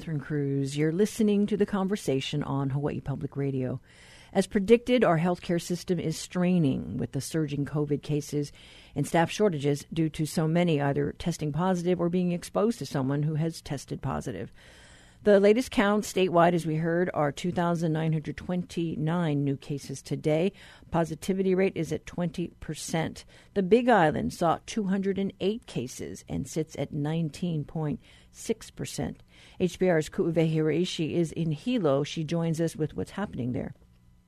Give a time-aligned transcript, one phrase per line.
[0.00, 0.78] Catherine Cruz.
[0.78, 3.82] You're listening to the conversation on Hawaii Public Radio.
[4.32, 8.50] As predicted, our healthcare system is straining with the surging COVID cases
[8.96, 13.24] and staff shortages due to so many either testing positive or being exposed to someone
[13.24, 14.50] who has tested positive.
[15.22, 20.50] The latest count statewide, as we heard, are 2,929 new cases today.
[20.90, 23.24] Positivity rate is at 20%.
[23.52, 27.98] The Big Island saw 208 cases and sits at 19.6%.
[29.60, 32.02] HPR's Ku'uwehi Hiraishi is in Hilo.
[32.02, 33.74] She joins us with what's happening there.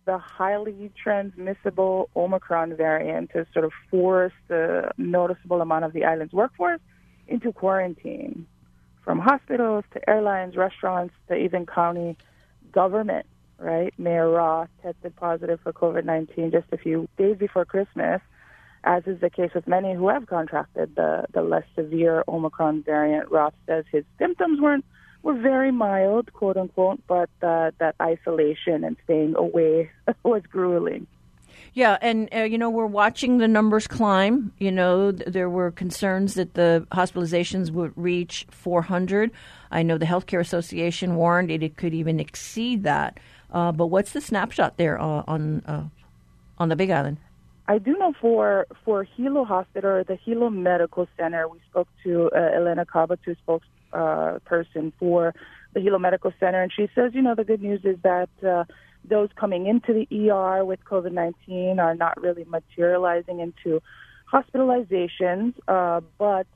[0.05, 6.34] The highly transmissible Omicron variant has sort of forced a noticeable amount of the island's
[6.34, 6.81] workforce
[7.28, 8.47] into quarantine,
[9.05, 12.17] from hospitals to airlines, restaurants, to even county
[12.70, 13.27] government.
[13.59, 18.20] Right, Mayor Roth tested positive for COVID 19 just a few days before Christmas,
[18.83, 23.31] as is the case with many who have contracted the, the less severe Omicron variant.
[23.31, 24.84] Roth says his symptoms weren't
[25.22, 29.91] were very mild, quote unquote, but uh, that isolation and staying away
[30.25, 31.06] was grueling.
[31.75, 34.53] Yeah, and uh, you know we're watching the numbers climb.
[34.59, 39.31] You know th- there were concerns that the hospitalizations would reach 400.
[39.70, 43.19] I know the Healthcare Association warned it, it could even exceed that.
[43.50, 45.91] Uh, but what's the snapshot there uh, on
[46.59, 47.19] on the Big Island?
[47.69, 52.56] I do know for for Hilo Hospital, the Hilo Medical Center, we spoke to uh,
[52.56, 55.34] Elena Cabatu, spokes uh, person for
[55.73, 58.65] the Hilo Medical Center, and she says, you know, the good news is that uh,
[59.05, 63.81] those coming into the ER with COVID 19 are not really materializing into
[64.33, 66.47] hospitalizations, uh, but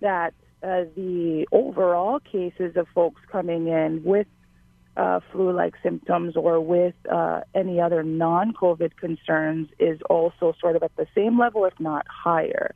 [0.00, 4.26] that uh, the overall cases of folks coming in with
[4.96, 10.76] uh, flu like symptoms or with uh, any other non COVID concerns is also sort
[10.76, 12.74] of at the same level, if not higher.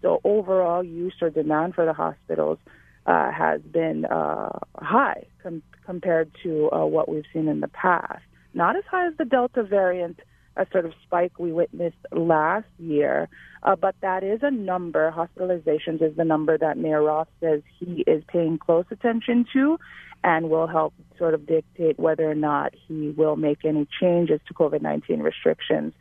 [0.00, 2.58] So, overall use or demand for the hospitals
[3.06, 8.22] uh, has been uh, high com- compared to uh, what we've seen in the past.
[8.54, 10.20] Not as high as the Delta variant
[10.58, 13.28] a sort of spike we witnessed last year,
[13.62, 15.14] uh, but that is a number.
[15.16, 19.78] Hospitalizations is the number that Mayor Roth says he is paying close attention to
[20.24, 24.54] and will help sort of dictate whether or not he will make any changes to
[24.54, 25.92] COVID 19 restrictions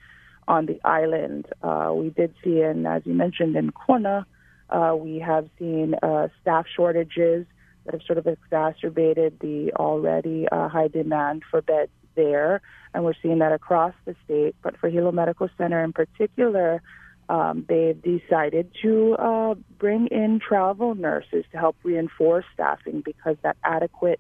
[0.47, 1.45] on the island.
[1.61, 4.25] Uh, we did see, and as you mentioned, in Kona,
[4.69, 7.45] uh, we have seen uh, staff shortages
[7.85, 12.61] that have sort of exacerbated the already uh, high demand for beds there,
[12.93, 14.55] and we're seeing that across the state.
[14.61, 16.81] But for Hilo Medical Center in particular,
[17.29, 23.55] um, they've decided to uh, bring in travel nurses to help reinforce staffing because that
[23.63, 24.19] adequate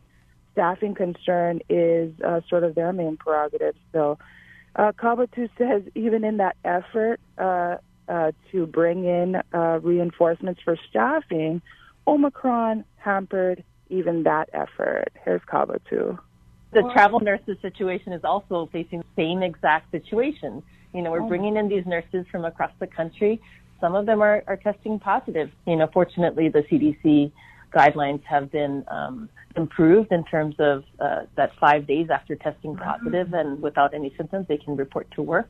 [0.53, 3.75] staffing concern is uh, sort of their main prerogative.
[3.91, 4.17] So,
[4.75, 7.77] uh, Cabatu says even in that effort, uh,
[8.07, 11.61] uh, to bring in uh, reinforcements for staffing,
[12.07, 15.09] Omicron hampered even that effort.
[15.23, 16.17] Here's Cabatu.
[16.73, 20.61] The travel nurses situation is also facing the same exact situation.
[20.93, 21.27] You know, we're oh.
[21.27, 23.41] bringing in these nurses from across the country.
[23.79, 25.49] Some of them are, are testing positive.
[25.65, 27.31] You know, fortunately, the CDC
[27.73, 33.33] guidelines have been um, improved in terms of uh, that five days after testing positive
[33.33, 35.49] and without any symptoms, they can report to work.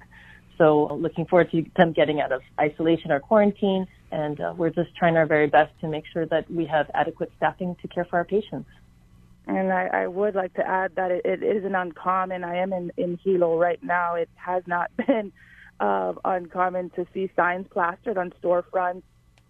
[0.58, 3.88] So looking forward to them getting out of isolation or quarantine.
[4.12, 7.32] And uh, we're just trying our very best to make sure that we have adequate
[7.38, 8.68] staffing to care for our patients.
[9.48, 12.44] And I, I would like to add that it, it isn't uncommon.
[12.44, 14.16] I am in, in Hilo right now.
[14.16, 15.32] It has not been
[15.80, 19.04] uh, uncommon to see signs plastered on storefronts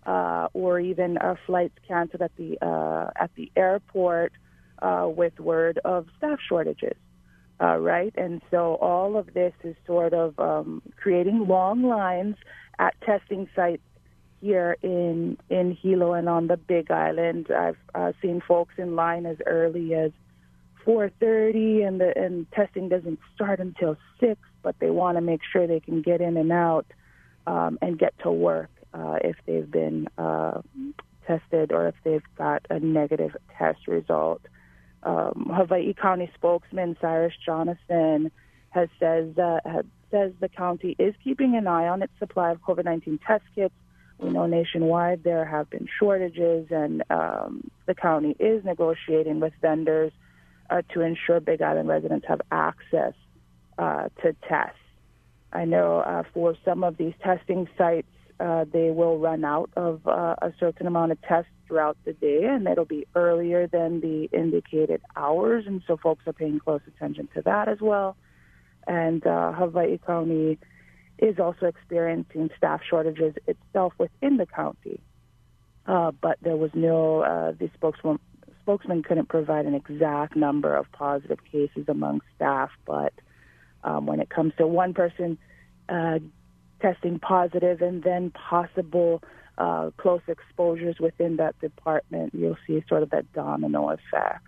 [0.05, 4.31] uh, or even uh, flights canceled at the uh, at the airport
[4.81, 6.95] uh, with word of staff shortages
[7.59, 8.13] uh, right?
[8.15, 12.35] And so all of this is sort of um, creating long lines
[12.79, 13.83] at testing sites
[14.41, 17.47] here in in Hilo and on the Big Island.
[17.51, 20.11] I've uh, seen folks in line as early as
[20.85, 25.67] 4:30, and the and testing doesn't start until six, but they want to make sure
[25.67, 26.85] they can get in and out
[27.45, 30.61] um, and get to work uh, if they've been uh,
[31.25, 34.41] tested or if they've got a negative test result
[35.03, 38.31] um, Hawaii County spokesman Cyrus Johnasen
[38.71, 43.19] has says has, says the county is keeping an eye on its supply of COVID-19
[43.25, 43.73] test kits.
[44.19, 50.11] We know nationwide there have been shortages, and um, the county is negotiating with vendors
[50.69, 53.13] uh, to ensure Big Island residents have access
[53.77, 54.79] uh, to tests.
[55.53, 58.07] I know uh, for some of these testing sites,
[58.39, 62.43] uh, they will run out of uh, a certain amount of tests throughout the day,
[62.43, 67.27] and it'll be earlier than the indicated hours, and so folks are paying close attention
[67.35, 68.15] to that as well.
[68.85, 70.59] And uh, Hawaii County
[71.19, 74.99] is also experiencing staff shortages itself within the county.
[75.85, 78.19] Uh, but there was no, uh, the spokeswoman,
[78.61, 83.13] spokesman couldn't provide an exact number of positive cases among staff, but
[83.83, 85.37] um, when it comes to one person
[85.87, 86.19] uh,
[86.81, 89.23] testing positive and then possible
[89.57, 94.45] uh, close exposures within that department, you'll see sort of that domino effect.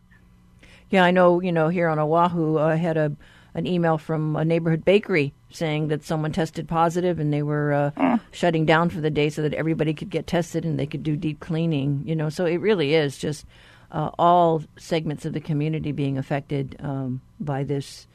[0.90, 1.40] Yeah, I know.
[1.40, 3.16] You know, here on Oahu, I had a
[3.60, 7.92] an email from a neighborhood bakery saying that someone tested positive and they were uh,
[7.92, 8.20] mm.
[8.32, 11.16] shutting down for the day so that everybody could get tested and they could do
[11.16, 12.02] deep cleaning.
[12.06, 13.46] You know, so it really is just
[13.92, 18.08] uh, all segments of the community being affected um, by this,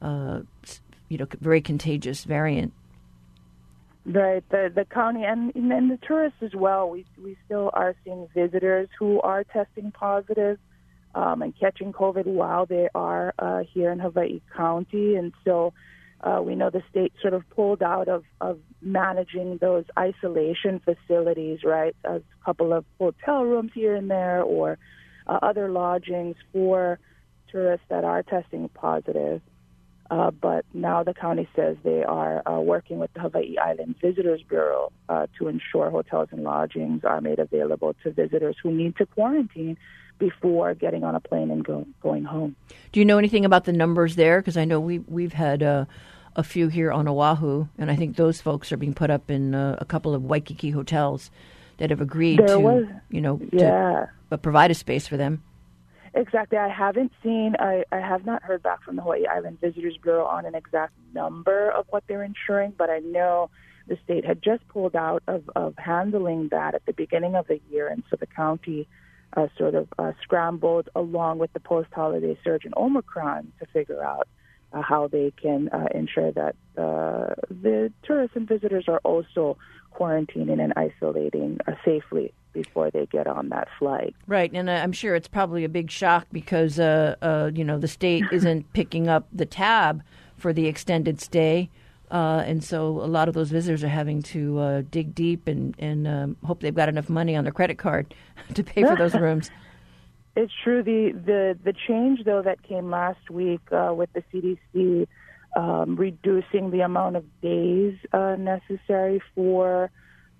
[0.00, 0.40] uh,
[1.08, 2.72] you know, very contagious variant.
[4.04, 6.90] Right, the the county and and the tourists as well.
[6.90, 10.58] We we still are seeing visitors who are testing positive
[11.14, 15.16] um, and catching COVID while they are uh, here in Hawaii County.
[15.16, 15.72] And so
[16.20, 21.60] uh, we know the state sort of pulled out of, of managing those isolation facilities,
[21.64, 21.96] right?
[22.04, 24.78] A couple of hotel rooms here and there or
[25.26, 26.98] uh, other lodgings for
[27.50, 29.42] tourists that are testing positive.
[30.10, 34.42] Uh, but now the county says they are uh, working with the Hawaii Island Visitors
[34.46, 39.06] Bureau uh, to ensure hotels and lodgings are made available to visitors who need to
[39.06, 39.78] quarantine
[40.22, 42.54] before getting on a plane and go, going home.
[42.92, 44.40] Do you know anything about the numbers there?
[44.40, 45.86] Because I know we we've had uh,
[46.36, 49.52] a few here on Oahu, and I think those folks are being put up in
[49.52, 51.32] uh, a couple of Waikiki hotels
[51.78, 54.06] that have agreed there to, was, you know, yeah.
[54.30, 55.42] to, provide a space for them.
[56.14, 56.56] Exactly.
[56.56, 60.26] I haven't seen, I, I have not heard back from the Hawaii Island Visitors Bureau
[60.26, 63.50] on an exact number of what they're insuring, but I know
[63.88, 67.60] the state had just pulled out of, of handling that at the beginning of the
[67.70, 68.86] year, and so the county
[69.36, 74.28] uh, sort of uh, scrambled along with the post-holiday surge in Omicron to figure out
[74.72, 79.56] uh, how they can uh, ensure that uh, the tourists and visitors are also
[79.94, 84.14] quarantining and isolating uh, safely before they get on that flight.
[84.26, 88.72] Right, and I'm sure it's probably a big shock because you know the state isn't
[88.72, 90.02] picking up the tab
[90.36, 91.70] for the extended stay.
[92.12, 95.74] Uh, and so a lot of those visitors are having to uh, dig deep and,
[95.78, 98.14] and um, hope they've got enough money on their credit card
[98.54, 99.50] to pay for those rooms.
[100.36, 100.82] It's true.
[100.82, 105.06] The, the, the change, though, that came last week uh, with the CDC
[105.56, 109.90] um, reducing the amount of days uh, necessary for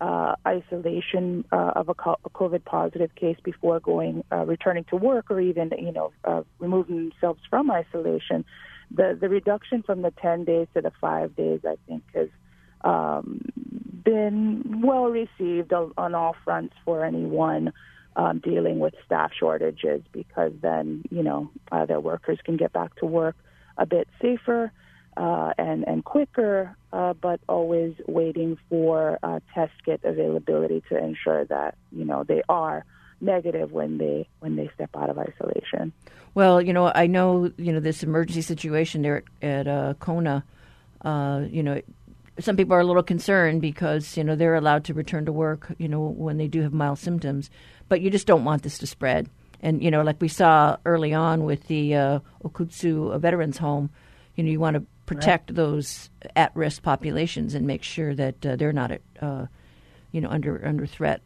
[0.01, 5.71] uh, isolation uh, of a COVID positive case before going returning to work or even
[5.79, 6.13] you know
[6.59, 8.45] removing themselves from isolation
[8.95, 12.29] the the reduction from the 10 days to the five days, I think, has
[12.83, 13.41] um,
[14.05, 17.73] been well received on, all fronts for anyone
[18.17, 22.95] um, dealing with staff shortages because then, you know, uh, their workers can get back
[22.97, 23.37] to work
[23.79, 24.73] a bit safer
[25.17, 31.45] uh, and, and quicker, uh, but always waiting for uh, test kit availability to ensure
[31.47, 32.85] that, you know, they are
[33.21, 35.93] negative when they when they step out of isolation.
[36.35, 40.45] Well, you know, I know you know this emergency situation there at, at uh, Kona.
[41.03, 41.83] Uh, you know,
[42.39, 45.73] some people are a little concerned because you know they're allowed to return to work.
[45.79, 47.51] You know, when they do have mild symptoms,
[47.89, 49.29] but you just don't want this to spread.
[49.61, 53.91] And you know, like we saw early on with the uh, Okutsu Veterans Home,
[54.35, 55.57] you know, you want to protect right.
[55.57, 59.47] those at-risk populations and make sure that uh, they're not, at, uh,
[60.13, 61.21] you know, under under threat.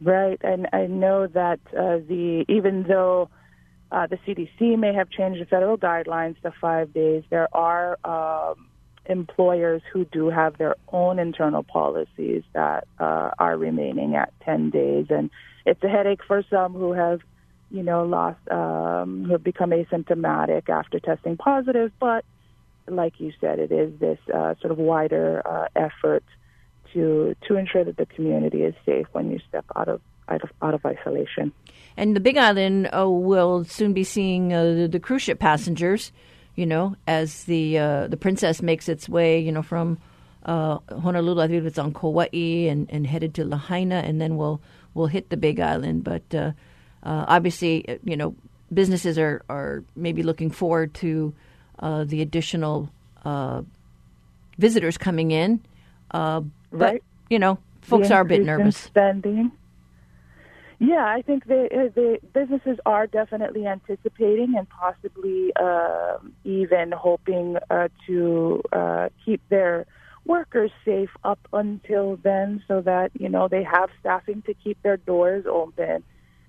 [0.00, 3.28] Right, and I know that uh, the even though
[3.92, 8.66] uh, the CDC may have changed the federal guidelines to five days, there are um,
[9.04, 15.06] employers who do have their own internal policies that uh, are remaining at ten days,
[15.10, 15.30] and
[15.66, 17.20] it's a headache for some who have,
[17.70, 21.92] you know, lost um, who have become asymptomatic after testing positive.
[22.00, 22.24] But
[22.88, 26.24] like you said, it is this uh, sort of wider uh, effort
[26.94, 30.50] to to ensure that the community is safe when you step out of out of,
[30.62, 31.52] out of isolation.
[31.96, 36.12] And the Big Island uh, will soon be seeing uh, the, the, cruise ship passengers.
[36.54, 39.98] You know, as the uh, the Princess makes its way, you know, from
[40.44, 44.60] uh, Honolulu, I believe it's on Kauai, and, and headed to Lahaina, and then we'll
[44.92, 46.04] we'll hit the Big Island.
[46.04, 46.52] But uh,
[47.02, 48.34] uh, obviously, you know,
[48.72, 51.32] businesses are are maybe looking forward to
[51.80, 52.90] the additional
[54.58, 55.60] visitors coming in.
[56.10, 57.02] But right.
[57.30, 58.76] you know, folks are a bit nervous.
[58.76, 59.52] Spending.
[60.84, 67.56] Yeah, I think the uh, the businesses are definitely anticipating and possibly uh, even hoping
[67.70, 69.86] uh, to uh, keep their
[70.24, 74.96] workers safe up until then, so that you know they have staffing to keep their
[74.96, 76.02] doors open,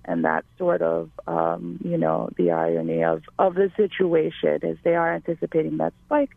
[0.04, 4.96] and that's sort of um, you know the irony of of the situation is they
[4.96, 6.30] are anticipating that spike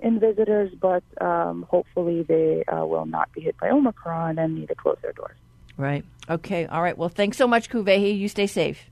[0.00, 4.68] in visitors, but um, hopefully they uh, will not be hit by Omicron and need
[4.68, 5.38] to close their doors.
[5.78, 6.04] Right.
[6.28, 6.66] Okay.
[6.66, 6.98] All right.
[6.98, 8.18] Well, thanks so much, Ku'uwehi.
[8.18, 8.90] You stay safe.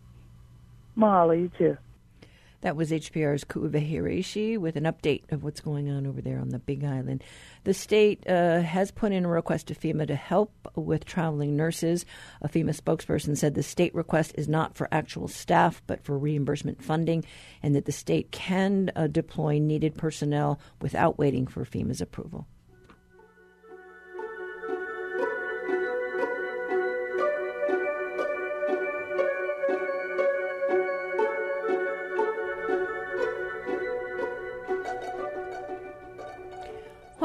[0.95, 1.76] Molly, you too.
[2.62, 6.50] That was HPR's Ku'uwehi Hiraishi with an update of what's going on over there on
[6.50, 7.23] the Big Island.
[7.64, 12.07] The state uh, has put in a request to FEMA to help with traveling nurses.
[12.40, 16.83] A FEMA spokesperson said the state request is not for actual staff, but for reimbursement
[16.83, 17.25] funding,
[17.62, 22.47] and that the state can uh, deploy needed personnel without waiting for FEMA's approval.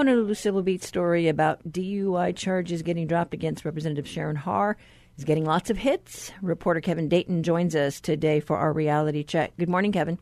[0.02, 4.76] Honolulu Civil Beat story about DUI charges getting dropped against Representative Sharon Har
[5.16, 6.32] is getting lots of hits.
[6.42, 9.54] Reporter Kevin Dayton joins us today for our reality check.
[9.60, 10.18] Good morning, Kevin.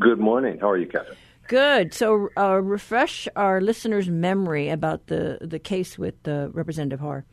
[0.00, 0.58] Good morning.
[0.58, 1.14] How are you, Kevin?
[1.46, 1.94] Good.
[1.94, 7.24] So, uh, refresh our listeners' memory about the the case with uh, Representative Har.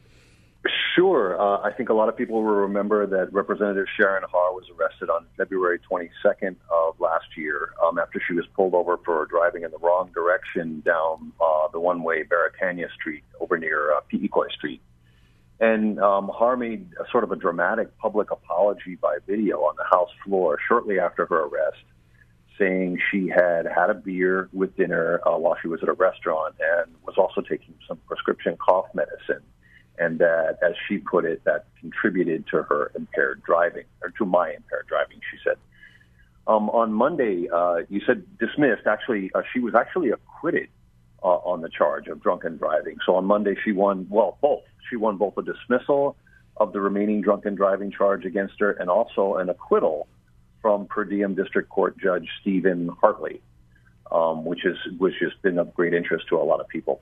[0.95, 1.41] Sure.
[1.41, 5.09] Uh, I think a lot of people will remember that Representative Sharon Har was arrested
[5.09, 9.71] on February 22nd of last year um, after she was pulled over for driving in
[9.71, 14.01] the wrong direction down uh, the one-way Beretania Street over near uh,
[14.51, 14.81] Street.
[15.59, 19.85] And um, Har made a sort of a dramatic public apology by video on the
[19.85, 21.83] House floor shortly after her arrest,
[22.59, 26.53] saying she had had a beer with dinner uh, while she was at a restaurant
[26.59, 29.41] and was also taking some prescription cough medicine
[29.97, 34.49] and that, as she put it, that contributed to her impaired driving, or to my
[34.49, 35.57] impaired driving, she said.
[36.45, 38.85] Um, on Monday, uh, you said dismissed.
[38.85, 40.67] Actually, uh, she was actually acquitted
[41.23, 42.97] uh, on the charge of drunken driving.
[43.05, 44.63] So on Monday, she won, well, both.
[44.89, 46.17] She won both a dismissal
[46.57, 50.07] of the remaining drunken driving charge against her and also an acquittal
[50.61, 53.41] from per diem district court judge Stephen Hartley,
[54.11, 57.01] um, which is which has been of great interest to a lot of people.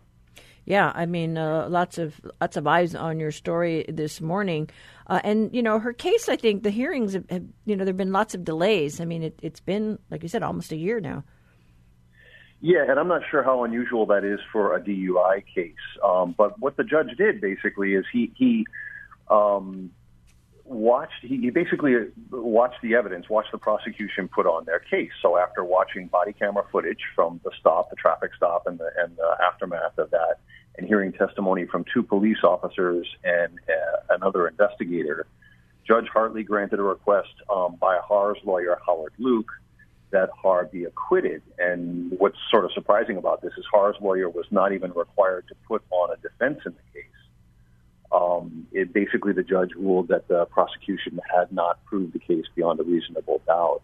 [0.66, 4.70] Yeah, I mean, uh, lots of lots of eyes on your story this morning,
[5.08, 6.30] uh, and you know her case.
[6.30, 9.02] I think the hearings have, have you know, there've been lots of delays.
[9.02, 11.24] I mean, it, it's been like you said, almost a year now.
[12.62, 15.74] Yeah, and I'm not sure how unusual that is for a DUI case.
[16.04, 18.68] Um, but what the judge did basically is he he
[19.32, 19.90] um,
[20.64, 21.96] watched he, he basically
[22.30, 25.10] watched the evidence, watched the prosecution put on their case.
[25.24, 29.16] So after watching body camera footage from the stop, the traffic stop, and the and
[29.18, 30.38] the aftermath of that,
[30.82, 35.28] and hearing testimony from two police officers and uh, another investigator,
[35.88, 39.52] Judge Hartley granted a request um, by Har's lawyer, Howard Luke,
[40.10, 41.44] that Har be acquitted.
[41.60, 45.56] And what's sort of surprising about this is Har's lawyer was not even required to
[45.68, 47.06] put on a defense in the case.
[48.12, 52.80] Um, it basically the judge ruled that the prosecution had not proved the case beyond
[52.80, 53.84] a reasonable doubt.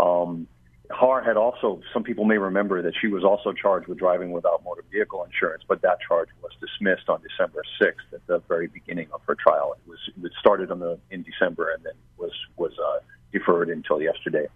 [0.00, 0.48] Um,
[0.90, 4.64] Har had also, some people may remember that she was also charged with driving without
[4.64, 9.08] motor vehicle insurance, but that charge was dismissed on December 6th at the very beginning
[9.12, 9.74] of her trial.
[9.76, 13.00] It was it started on the in December and then was was uh,
[13.32, 14.46] deferred until yesterday.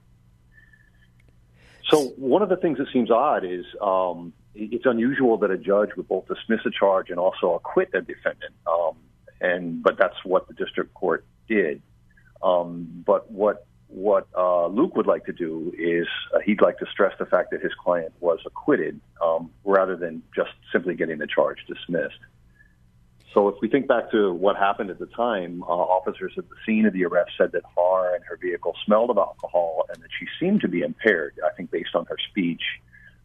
[1.91, 5.91] So one of the things that seems odd is um, it's unusual that a judge
[5.97, 8.55] would both dismiss a charge and also acquit a defendant.
[8.67, 8.97] Um,
[9.43, 11.83] and but that's what the district court did.
[12.43, 16.87] Um, but what what uh, Luke would like to do is uh, he'd like to
[16.91, 21.27] stress the fact that his client was acquitted um, rather than just simply getting the
[21.27, 22.19] charge dismissed.
[23.35, 26.57] So if we think back to what happened at the time, uh, officers at the
[26.67, 30.11] scene of the arrest said that Har and her vehicle smelled of alcohol and that
[30.19, 32.63] she seemed to be impaired, I think based on her speech,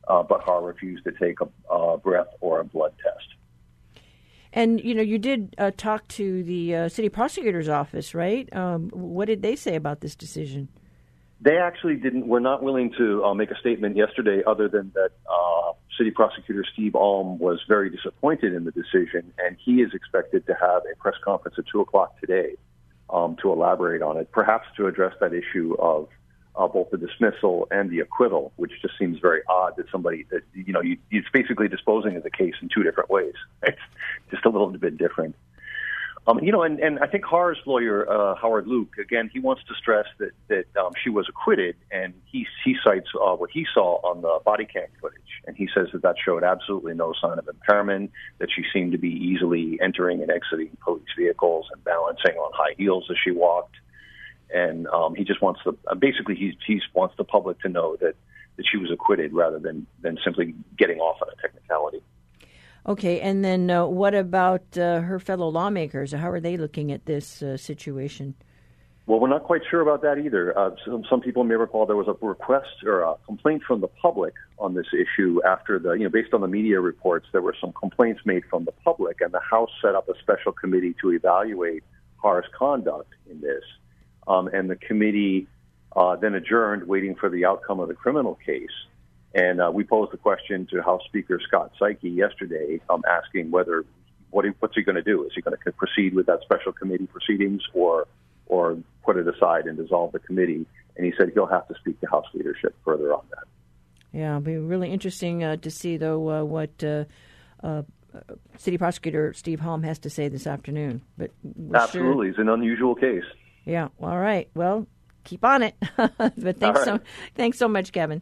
[0.08, 3.28] uh, but Har refused to take a, a breath or a blood test.
[4.58, 8.52] And you know, you did uh, talk to the uh, city prosecutor's office, right?
[8.56, 10.68] Um, what did they say about this decision?
[11.40, 12.28] They actually didn't.
[12.28, 16.66] Were not willing to uh, make a statement yesterday, other than that uh, City Prosecutor
[16.74, 20.96] Steve Alm was very disappointed in the decision, and he is expected to have a
[20.98, 22.56] press conference at two o'clock today
[23.12, 26.10] um, to elaborate on it, perhaps to address that issue of
[26.58, 30.42] uh, both the dismissal and the acquittal, which just seems very odd that somebody that
[30.54, 33.36] you know you, it's basically disposing of the case in two different ways.
[34.30, 35.36] It's just a little bit different.
[36.28, 39.64] Um, you know, and, and I think Har's lawyer uh, Howard Luke again he wants
[39.70, 43.66] to stress that that um, she was acquitted, and he he cites uh, what he
[43.74, 47.40] saw on the body cam footage, and he says that that showed absolutely no sign
[47.40, 52.36] of impairment, that she seemed to be easily entering and exiting police vehicles and balancing
[52.36, 53.76] on high heels as she walked
[54.54, 57.96] and um, he just wants the uh, basically he he wants the public to know
[57.98, 58.16] that
[58.58, 62.02] that she was acquitted rather than than simply getting off on a technicality.
[62.86, 66.14] Okay, and then uh, what about uh, her fellow lawmakers?
[66.14, 68.36] How are they looking at this uh, situation?
[69.08, 70.58] Well, we're not quite sure about that either.
[70.58, 73.88] Uh, some, some people may recall there was a request or a complaint from the
[73.88, 77.56] public on this issue after the, you know, based on the media reports, there were
[77.60, 81.12] some complaints made from the public, and the House set up a special committee to
[81.14, 81.86] evaluate
[82.18, 83.64] Har's conduct in this
[84.28, 85.48] um, and the committee
[85.96, 88.70] uh, then adjourned, waiting for the outcome of the criminal case.
[89.34, 93.84] And uh, we posed the question to House Speaker Scott Saiki yesterday, um, asking whether
[94.32, 95.24] what he, what's he going to do?
[95.26, 98.08] Is he going to proceed with that special committee proceedings, or
[98.48, 100.66] or put it aside and dissolve the committee?
[100.96, 103.44] And he said he'll have to speak to House leadership further on that.
[104.12, 107.06] Yeah, it'll be really interesting uh, to see though uh, what uh,
[107.64, 107.84] uh,
[108.58, 111.02] City Prosecutor Steve Alm has to say this afternoon.
[111.18, 111.32] But
[111.74, 112.30] absolutely, sure...
[112.32, 113.26] it's an unusual case.
[113.68, 113.90] Yeah.
[114.02, 114.50] All right.
[114.56, 114.88] Well,
[115.26, 115.76] keep on it.
[115.98, 116.86] but thanks right.
[116.86, 117.00] so
[117.36, 118.22] thanks so much, Kevin.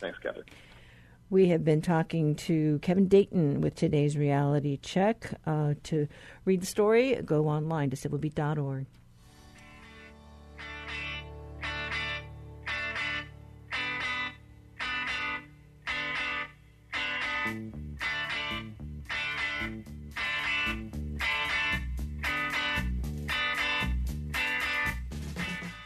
[0.00, 0.42] Thanks, Kevin.
[1.30, 5.38] We have been talking to Kevin Dayton with today's reality check.
[5.46, 6.06] Uh, to
[6.44, 8.86] read the story, go online to civilbeat.org.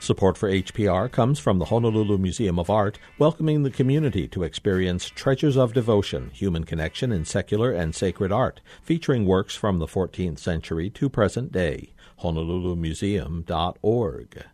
[0.08, 5.10] Support for HPR comes from the Honolulu Museum of Art, welcoming the community to experience
[5.10, 10.38] Treasures of Devotion, Human Connection in Secular and Sacred Art, featuring works from the 14th
[10.38, 11.92] century to present day.
[12.22, 14.44] HonoluluMuseum.org.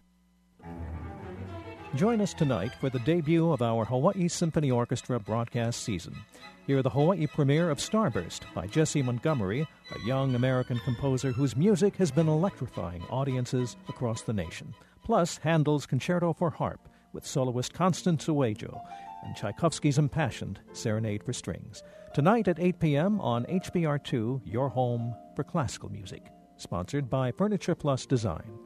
[1.94, 6.16] Join us tonight for the debut of our Hawaii Symphony Orchestra broadcast season.
[6.66, 11.94] Hear the Hawaii premiere of Starburst by Jessie Montgomery, a young American composer whose music
[11.94, 18.26] has been electrifying audiences across the nation plus Handel's Concerto for Harp with soloist Constance
[18.26, 18.80] Uejio
[19.24, 21.84] and Tchaikovsky's impassioned Serenade for Strings.
[22.12, 23.20] Tonight at 8 p.m.
[23.20, 26.26] on HPR2, your home for classical music.
[26.56, 28.58] Sponsored by Furniture Plus Design.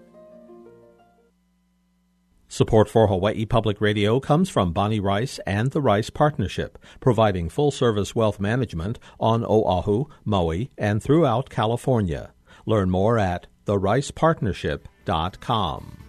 [2.50, 7.70] Support for Hawaii Public Radio comes from Bonnie Rice and the Rice Partnership, providing full
[7.70, 12.32] service wealth management on Oahu, Maui, and throughout California.
[12.64, 16.07] Learn more at thericepartnership.com.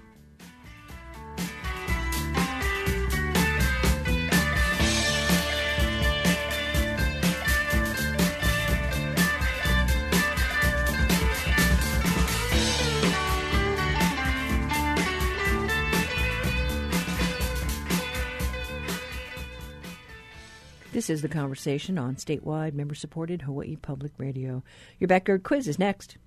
[21.10, 24.62] This is the conversation on statewide, member supported Hawaii Public Radio.
[25.00, 26.20] Your backyard quiz is next.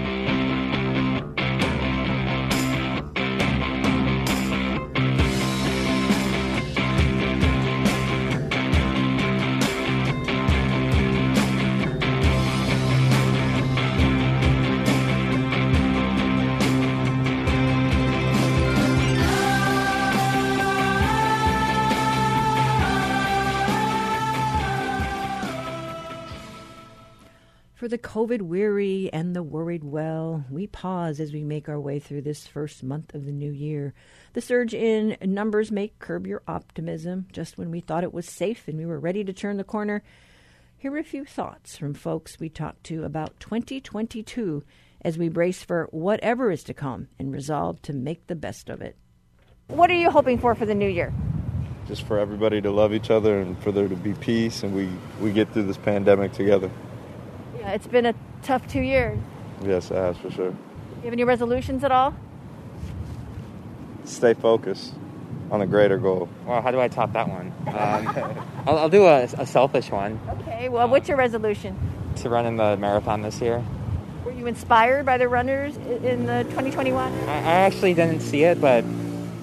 [27.85, 31.99] For the COVID weary and the worried well, we pause as we make our way
[31.99, 33.93] through this first month of the new year.
[34.33, 37.27] The surge in numbers may curb your optimism.
[37.31, 40.01] Just when we thought it was safe and we were ready to turn the corner,
[40.75, 44.63] here are a few thoughts from folks we talked to about 2022
[45.03, 48.81] as we brace for whatever is to come and resolve to make the best of
[48.81, 48.97] it.
[49.67, 51.13] What are you hoping for for the new year?
[51.87, 54.89] Just for everybody to love each other and for there to be peace and we,
[55.21, 56.71] we get through this pandemic together.
[57.65, 59.17] Yeah, it's been a tough two years.
[59.63, 60.49] Yes, it has for sure.
[60.49, 62.13] You have any resolutions at all?
[64.03, 64.93] Stay focused
[65.49, 66.29] on a greater goal.
[66.45, 67.51] Well, how do I top that one?
[67.75, 68.07] Um,
[68.67, 70.17] I'll, I'll, do a, a, selfish one.
[70.29, 71.77] Okay, well, what's your resolution?
[72.17, 73.61] To run in the marathon this year.
[74.23, 77.11] Were you inspired by the runners in the 2021?
[77.11, 78.85] I, I actually didn't see it, but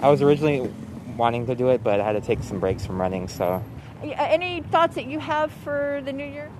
[0.01, 0.73] I was originally
[1.17, 3.63] wanting to do it, but I had to take some breaks from running, so.
[4.03, 6.51] Any thoughts that you have for the new year?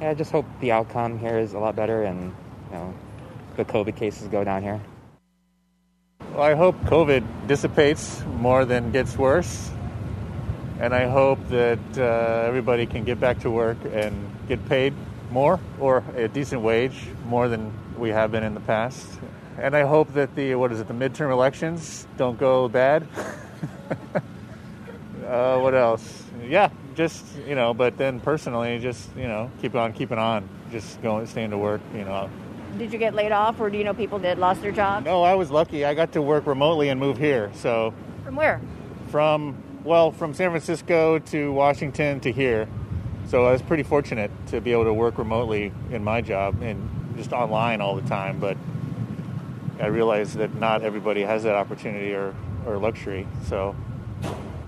[0.00, 2.34] Yeah, I just hope the outcome here is a lot better and,
[2.70, 2.94] you know,
[3.56, 4.80] the COVID cases go down here.
[6.32, 9.70] Well, I hope COVID dissipates more than gets worse.
[10.78, 14.14] And I hope that uh, everybody can get back to work and
[14.48, 14.94] get paid
[15.30, 19.06] more or a decent wage, more than we have been in the past.
[19.58, 23.06] And I hope that the, what is it, the midterm elections don't go bad.
[25.26, 26.22] uh, what else?
[26.42, 31.00] Yeah, just you know, but then personally, just you know, keep on keeping on, just
[31.02, 31.80] going, staying to work.
[31.94, 32.30] You know.
[32.78, 35.04] Did you get laid off, or do you know people that lost their jobs?
[35.04, 35.84] No, I was lucky.
[35.84, 37.50] I got to work remotely and move here.
[37.54, 37.92] So.
[38.24, 38.60] From where?
[39.08, 42.68] From well, from San Francisco to Washington to here.
[43.26, 47.14] So I was pretty fortunate to be able to work remotely in my job and
[47.16, 48.38] just online all the time.
[48.40, 48.56] But
[49.80, 52.34] I realized that not everybody has that opportunity or,
[52.66, 53.26] or luxury.
[53.46, 53.74] So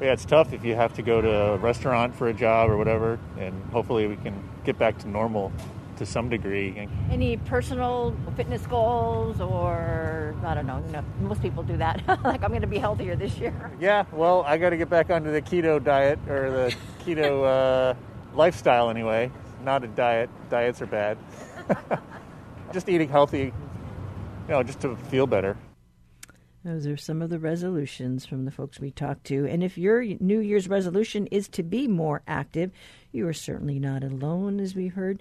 [0.03, 2.77] yeah, it's tough if you have to go to a restaurant for a job or
[2.77, 4.35] whatever, and hopefully we can
[4.65, 5.53] get back to normal
[5.97, 6.89] to some degree.
[7.11, 12.03] Any personal fitness goals, or I don't know, you know most people do that.
[12.25, 13.71] like I'm going to be healthier this year.
[13.79, 17.45] Yeah, well, I got to get back onto the keto diet or the keto
[17.93, 17.95] uh,
[18.35, 19.31] lifestyle anyway.
[19.63, 20.31] Not a diet.
[20.51, 21.17] Diets are bad.
[22.73, 23.53] just eating healthy,
[24.49, 25.57] you know, just to feel better.
[26.65, 29.47] Those are some of the resolutions from the folks we talked to.
[29.47, 32.71] And if your New Year's resolution is to be more active,
[33.11, 35.21] you are certainly not alone, as we heard.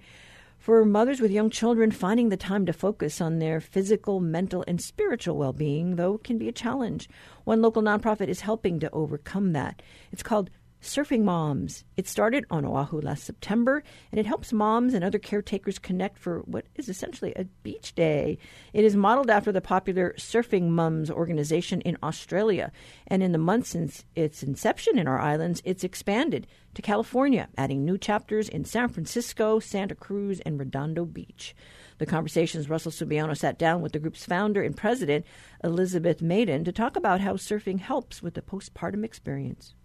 [0.60, 4.80] For mothers with young children, finding the time to focus on their physical, mental, and
[4.80, 7.10] spiritual well being, though, can be a challenge.
[7.44, 9.82] One local nonprofit is helping to overcome that.
[10.12, 10.52] It's called
[10.82, 11.84] Surfing Moms.
[11.96, 16.40] It started on Oahu last September, and it helps moms and other caretakers connect for
[16.40, 18.40] what is essentially a beach day.
[18.74, 22.72] It is modeled after the popular Surfing Mums organization in Australia,
[23.06, 27.86] and in the months since its inception in our islands, it's expanded to California, adding
[27.86, 31.56] new chapters in San Francisco, Santa Cruz, and Redondo Beach.
[32.00, 35.28] The conversations Russell Subiono sat down with the group's founder and president,
[35.64, 39.76] Elizabeth Maiden, to talk about how surfing helps with the postpartum experience.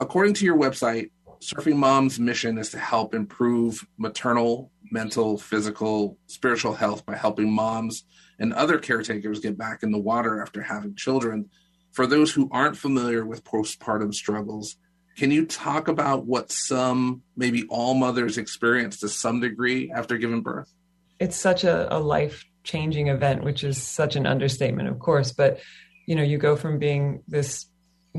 [0.00, 6.74] According to your website, Surfing Mom's mission is to help improve maternal, mental, physical, spiritual
[6.74, 8.04] health by helping moms
[8.38, 11.50] and other caretakers get back in the water after having children.
[11.92, 14.76] For those who aren't familiar with postpartum struggles,
[15.16, 20.42] can you talk about what some, maybe all mothers experience to some degree after giving
[20.42, 20.72] birth?
[21.18, 25.32] It's such a, a life changing event, which is such an understatement, of course.
[25.32, 25.58] But,
[26.06, 27.66] you know, you go from being this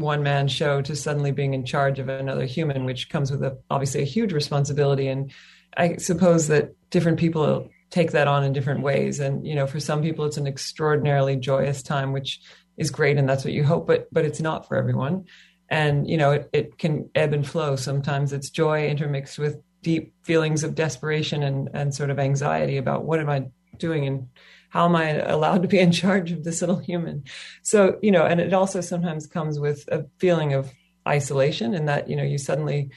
[0.01, 3.57] one man show to suddenly being in charge of another human, which comes with a,
[3.69, 5.07] obviously a huge responsibility.
[5.07, 5.31] And
[5.77, 9.19] I suppose that different people take that on in different ways.
[9.19, 12.41] And, you know, for some people, it's an extraordinarily joyous time, which
[12.77, 13.17] is great.
[13.17, 15.25] And that's what you hope, but, but it's not for everyone.
[15.69, 17.75] And, you know, it, it can ebb and flow.
[17.75, 23.05] Sometimes it's joy intermixed with deep feelings of desperation and, and sort of anxiety about
[23.05, 23.45] what am I
[23.77, 24.27] doing and
[24.69, 27.23] how am I allowed to be in charge of this little human?
[27.63, 30.71] So, you know, and it also sometimes comes with a feeling of
[31.07, 32.91] isolation and that, you know, you suddenly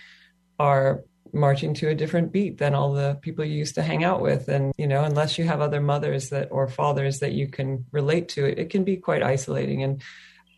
[0.59, 4.21] are marching to a different beat than all the people you used to hang out
[4.21, 4.49] with.
[4.49, 8.29] And, you know, unless you have other mothers that or fathers that you can relate
[8.31, 9.83] to, it, it can be quite isolating.
[9.83, 10.03] And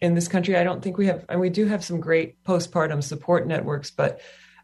[0.01, 3.05] in this country, I don't think we have, and we do have some great postpartum
[3.05, 4.21] support networks, but,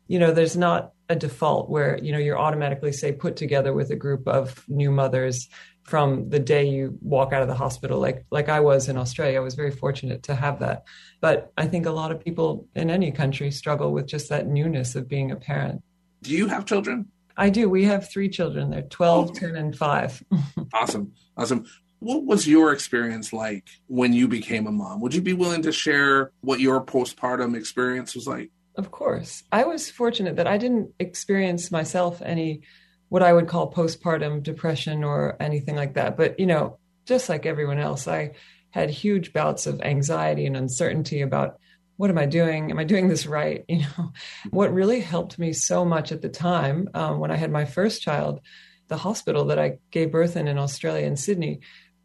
[0.08, 3.90] you know, there's not a default where, you know, you're automatically, say, put together with
[3.90, 5.48] a group of new mothers
[5.90, 9.38] from the day you walk out of the hospital like like I was in Australia
[9.38, 10.84] I was very fortunate to have that.
[11.20, 14.94] But I think a lot of people in any country struggle with just that newness
[14.94, 15.82] of being a parent.
[16.22, 17.08] Do you have children?
[17.36, 17.68] I do.
[17.68, 18.70] We have three children.
[18.70, 20.22] They're 12 10 and 5
[20.74, 21.12] awesome.
[21.36, 21.66] Awesome.
[21.98, 25.00] What was your experience like when you became a mom?
[25.00, 28.50] Would you be willing to share what your postpartum experience was like?
[28.76, 29.42] Of course.
[29.50, 32.62] I was fortunate that I didn't experience myself any
[33.10, 36.16] what I would call postpartum depression or anything like that.
[36.16, 38.32] But, you know, just like everyone else, I
[38.70, 41.58] had huge bouts of anxiety and uncertainty about
[41.96, 42.70] what am I doing?
[42.70, 43.64] Am I doing this right?
[43.68, 44.12] You know,
[44.50, 48.00] what really helped me so much at the time um, when I had my first
[48.00, 48.40] child,
[48.88, 51.60] the hospital that I gave birth in in Australia in Sydney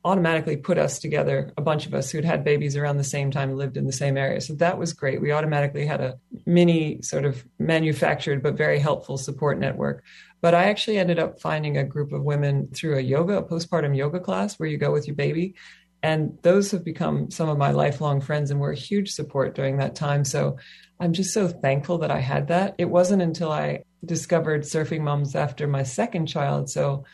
[0.06, 3.58] automatically put us together, a bunch of us who'd had babies around the same time,
[3.58, 4.40] lived in the same area.
[4.40, 5.20] So that was great.
[5.20, 10.04] We automatically had a mini sort of manufactured but very helpful support network.
[10.42, 13.98] But I actually ended up finding a group of women through a yoga, a postpartum
[13.98, 15.56] yoga class where you go with your baby.
[16.04, 19.78] And those have become some of my lifelong friends and were a huge support during
[19.78, 20.24] that time.
[20.24, 20.60] So
[21.00, 22.76] I'm just so thankful that I had that.
[22.78, 26.70] It wasn't until I discovered Surfing Moms after my second child.
[26.70, 27.06] So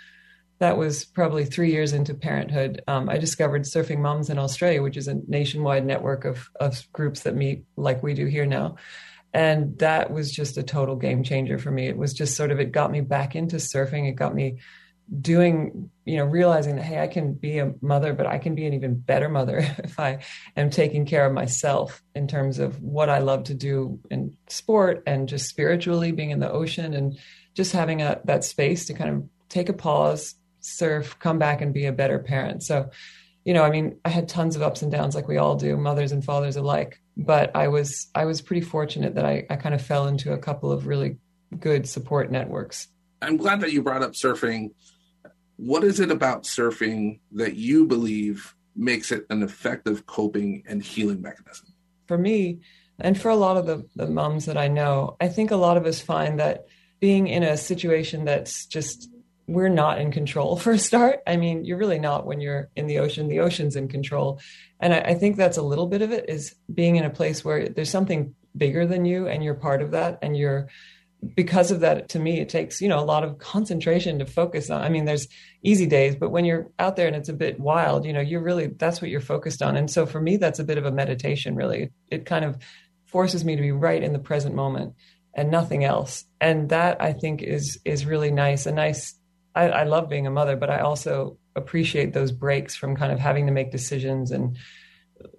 [0.61, 2.83] that was probably three years into parenthood.
[2.87, 7.21] Um, I discovered Surfing Moms in Australia, which is a nationwide network of, of groups
[7.21, 8.75] that meet like we do here now.
[9.33, 11.87] And that was just a total game changer for me.
[11.87, 14.07] It was just sort of, it got me back into surfing.
[14.07, 14.59] It got me
[15.19, 18.67] doing, you know, realizing that, hey, I can be a mother, but I can be
[18.67, 20.19] an even better mother if I
[20.55, 25.01] am taking care of myself in terms of what I love to do in sport
[25.07, 27.17] and just spiritually being in the ocean and
[27.55, 31.73] just having a, that space to kind of take a pause, surf, come back and
[31.73, 32.63] be a better parent.
[32.63, 32.89] So,
[33.43, 35.75] you know, I mean, I had tons of ups and downs like we all do,
[35.75, 37.01] mothers and fathers alike.
[37.17, 40.37] But I was I was pretty fortunate that I, I kind of fell into a
[40.37, 41.17] couple of really
[41.59, 42.87] good support networks.
[43.21, 44.71] I'm glad that you brought up surfing.
[45.57, 51.21] What is it about surfing that you believe makes it an effective coping and healing
[51.21, 51.67] mechanism?
[52.07, 52.61] For me,
[52.99, 55.77] and for a lot of the, the moms that I know, I think a lot
[55.77, 56.65] of us find that
[56.99, 59.09] being in a situation that's just
[59.53, 61.19] we're not in control for a start.
[61.27, 63.27] I mean, you're really not when you're in the ocean.
[63.27, 64.39] The ocean's in control.
[64.79, 67.45] And I, I, think that's a little bit of it is being in a place
[67.45, 70.19] where there's something bigger than you and you're part of that.
[70.21, 70.67] And you're,
[71.35, 74.69] because of that, to me, it takes, you know, a lot of concentration to focus
[74.69, 74.81] on.
[74.81, 75.27] I mean, there's
[75.63, 78.41] easy days, but when you're out there and it's a bit wild, you know, you're
[78.41, 79.77] really, that's what you're focused on.
[79.77, 81.91] And so for me, that's a bit of a meditation, really.
[82.09, 82.57] It, kind of
[83.05, 84.95] forces me to be right in the present moment
[85.33, 86.25] and nothing else.
[86.39, 89.13] And that I think is, is really nice, a nice
[89.55, 93.19] I, I love being a mother, but I also appreciate those breaks from kind of
[93.19, 94.57] having to make decisions and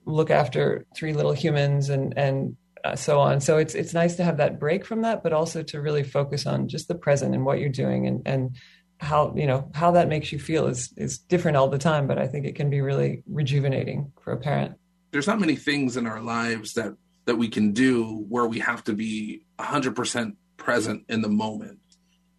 [0.05, 3.41] look after three little humans and and uh, so on.
[3.41, 6.47] So it's it's nice to have that break from that, but also to really focus
[6.47, 8.57] on just the present and what you're doing and and
[8.99, 12.07] how you know how that makes you feel is is different all the time.
[12.07, 14.75] But I think it can be really rejuvenating for a parent.
[15.11, 16.95] There's not many things in our lives that
[17.25, 21.79] that we can do where we have to be 100% present in the moment.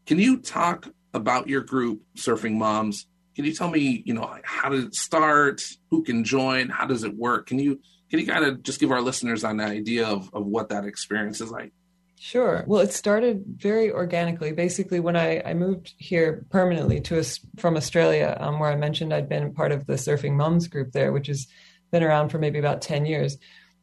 [0.06, 3.06] Can you talk about your group, Surfing Moms.
[3.36, 5.62] Can you tell me, you know, how did it start?
[5.90, 6.70] Who can join?
[6.70, 7.48] How does it work?
[7.48, 10.70] Can you can you kind of just give our listeners an idea of, of what
[10.70, 11.72] that experience is like?
[12.20, 12.64] Sure.
[12.68, 14.52] Well, it started very organically.
[14.52, 19.14] Basically, when I, I moved here permanently to us from Australia, um, where I mentioned
[19.14, 21.48] I'd been part of the Surfing Moms group there, which has
[21.92, 23.38] been around for maybe about 10 years.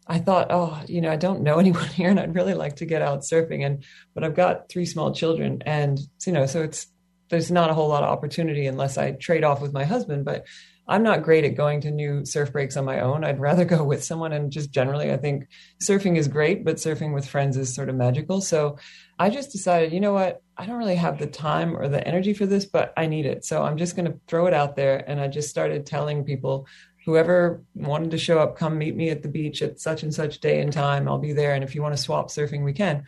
[0.06, 2.86] I thought, oh, you know, I don't know anyone here and I'd really like to
[2.86, 3.66] get out surfing.
[3.66, 6.86] And, but I've got three small children and, you know, so it's,
[7.30, 10.24] there's not a whole lot of opportunity unless I trade off with my husband.
[10.24, 10.46] But
[10.88, 13.24] I'm not great at going to new surf breaks on my own.
[13.24, 14.32] I'd rather go with someone.
[14.32, 15.48] And just generally, I think
[15.82, 18.40] surfing is great, but surfing with friends is sort of magical.
[18.40, 18.78] So
[19.18, 20.42] I just decided, you know what?
[20.56, 23.44] I don't really have the time or the energy for this, but I need it.
[23.44, 25.02] So I'm just going to throw it out there.
[25.08, 26.66] And I just started telling people,
[27.06, 30.40] whoever wanted to show up, come meet me at the beach at such and such
[30.40, 31.08] day and time.
[31.08, 31.54] I'll be there.
[31.54, 33.04] And if you want to swap surfing, we can.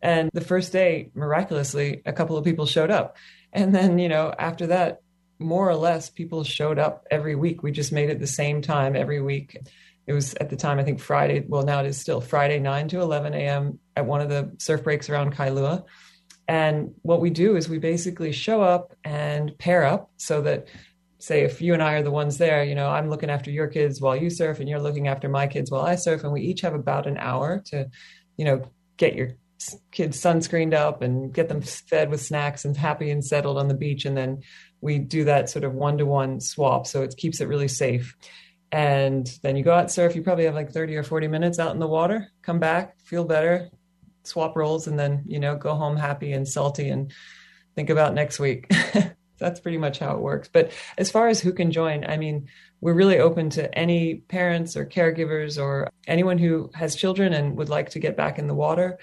[0.00, 3.16] And the first day, miraculously, a couple of people showed up.
[3.54, 5.00] And then, you know, after that,
[5.38, 7.62] more or less, people showed up every week.
[7.62, 9.56] We just made it the same time every week.
[10.06, 12.88] It was at the time, I think Friday, well, now it is still Friday, 9
[12.88, 13.78] to 11 a.m.
[13.96, 15.84] at one of the surf breaks around Kailua.
[16.46, 20.68] And what we do is we basically show up and pair up so that,
[21.18, 23.66] say, if you and I are the ones there, you know, I'm looking after your
[23.66, 26.22] kids while you surf and you're looking after my kids while I surf.
[26.22, 27.88] And we each have about an hour to,
[28.36, 28.62] you know,
[28.98, 29.30] get your
[29.90, 33.74] kids sunscreened up and get them fed with snacks and happy and settled on the
[33.74, 34.04] beach.
[34.04, 34.42] And then
[34.80, 36.86] we do that sort of one to one swap.
[36.86, 38.16] So it keeps it really safe.
[38.70, 41.72] And then you go out surf, you probably have like 30 or 40 minutes out
[41.74, 43.70] in the water, come back, feel better,
[44.24, 47.12] swap roles, and then, you know, go home happy and salty and
[47.76, 48.68] think about next week.
[49.38, 50.48] That's pretty much how it works.
[50.52, 52.48] But as far as who can join, I mean,
[52.80, 57.68] we're really open to any parents or caregivers or anyone who has children and would
[57.68, 58.98] like to get back in the water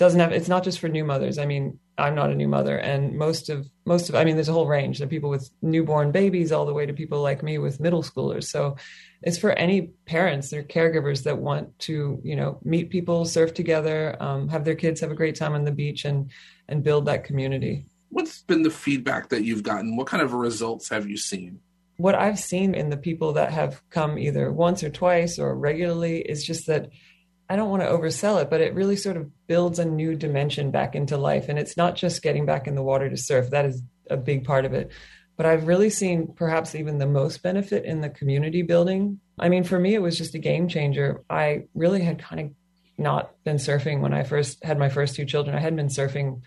[0.00, 2.78] doesn't have it's not just for new mothers i mean i'm not a new mother
[2.78, 5.50] and most of most of i mean there's a whole range there are people with
[5.62, 8.76] newborn babies all the way to people like me with middle schoolers so
[9.22, 14.16] it's for any parents or caregivers that want to you know meet people surf together
[14.20, 16.30] um, have their kids have a great time on the beach and
[16.68, 19.96] and build that community What's been the feedback that you've gotten?
[19.96, 21.60] What kind of results have you seen?
[21.96, 26.18] What I've seen in the people that have come either once or twice or regularly
[26.18, 26.90] is just that
[27.50, 30.70] I don't want to oversell it, but it really sort of builds a new dimension
[30.70, 31.48] back into life.
[31.48, 34.44] And it's not just getting back in the water to surf, that is a big
[34.44, 34.92] part of it.
[35.36, 39.18] But I've really seen perhaps even the most benefit in the community building.
[39.36, 41.24] I mean, for me, it was just a game changer.
[41.28, 42.50] I really had kind of
[42.96, 45.56] not been surfing when I first had my first two children.
[45.56, 46.42] I hadn't been surfing.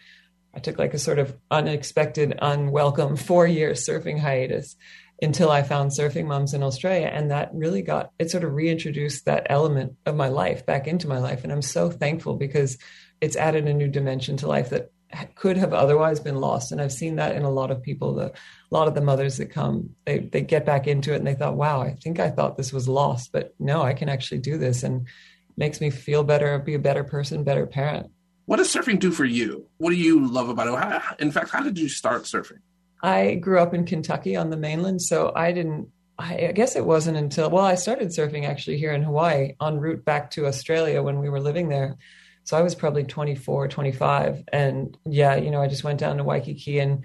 [0.54, 4.78] I took like a sort of unexpected, unwelcome four year surfing hiatus
[5.21, 7.08] until I found Surfing Moms in Australia.
[7.08, 11.08] And that really got, it sort of reintroduced that element of my life back into
[11.08, 11.43] my life.
[11.43, 12.78] And I'm so thankful because
[13.21, 14.91] it's added a new dimension to life that
[15.36, 16.71] could have otherwise been lost.
[16.71, 18.34] And I've seen that in a lot of people, the, a
[18.71, 21.56] lot of the mothers that come, they, they get back into it and they thought,
[21.56, 24.84] wow, I think I thought this was lost, but no, I can actually do this.
[24.84, 25.08] And
[25.56, 28.08] makes me feel better, be a better person, better parent.
[28.45, 29.67] What does surfing do for you?
[29.78, 30.78] What do you love about it?
[30.78, 32.60] How, in fact, how did you start surfing?
[33.04, 35.89] I grew up in Kentucky on the mainland, so I didn't.
[36.18, 40.06] I, guess it wasn't until well, I started surfing actually here in Hawaii en route
[40.06, 41.98] back to Australia when we were living there.
[42.46, 44.44] So I was probably 24, 25.
[44.54, 47.04] And yeah, you know, I just went down to Waikiki and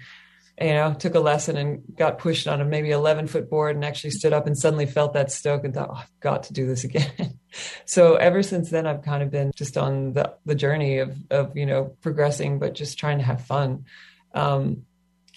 [0.61, 3.85] you know, took a lesson and got pushed on a maybe 11 foot board and
[3.85, 6.67] actually stood up and suddenly felt that stoke and thought, oh, I've got to do
[6.67, 7.39] this again.
[7.85, 11.55] so ever since then, I've kind of been just on the, the journey of, of,
[11.55, 13.85] you know, progressing, but just trying to have fun.
[14.33, 14.83] Um,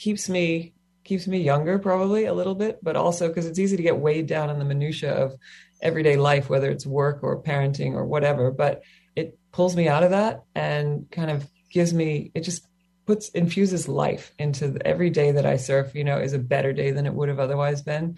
[0.03, 0.73] keeps me,
[1.05, 4.27] keeps me younger probably a little bit, but also because it's easy to get weighed
[4.27, 5.33] down in the minutia of
[5.81, 8.83] everyday life, whether it's work or parenting or whatever, but
[9.15, 12.67] it pulls me out of that and kind of gives me, it just
[13.07, 16.91] puts infuses life into every day that I surf, you know, is a better day
[16.91, 18.17] than it would have otherwise been.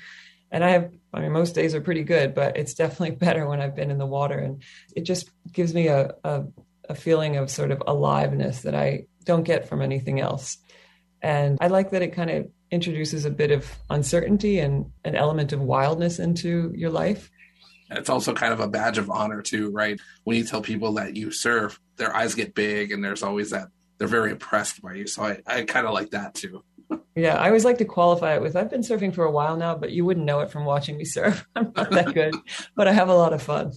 [0.51, 3.61] And I have, I mean, most days are pretty good, but it's definitely better when
[3.61, 4.39] I've been in the water.
[4.39, 4.63] And
[4.97, 6.45] it just gives me a, a,
[6.89, 10.59] a feeling of sort of aliveness that I don't get from anything else.
[11.25, 15.55] And I like that it kind of introduces a bit of uncertainty and an element
[15.55, 17.31] of wildness into your life.
[17.91, 19.99] It's also kind of a badge of honor, too, right?
[20.25, 23.69] When you tell people that you surf, their eyes get big, and there's always that
[23.97, 25.07] they're very impressed by you.
[25.07, 26.63] So I, I kind of like that too.
[27.17, 29.75] yeah, I always like to qualify it with I've been surfing for a while now,
[29.75, 31.47] but you wouldn't know it from watching me surf.
[31.57, 32.35] I'm not that good,
[32.77, 33.73] but I have a lot of fun.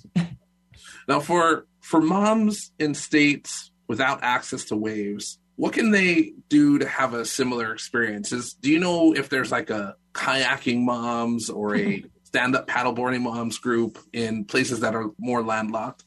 [1.07, 6.87] now, for for moms in states without access to waves, what can they do to
[6.87, 8.31] have a similar experience?
[8.31, 13.21] Is, do you know if there's like a kayaking moms or a stand up paddleboarding
[13.21, 16.03] moms group in places that are more landlocked?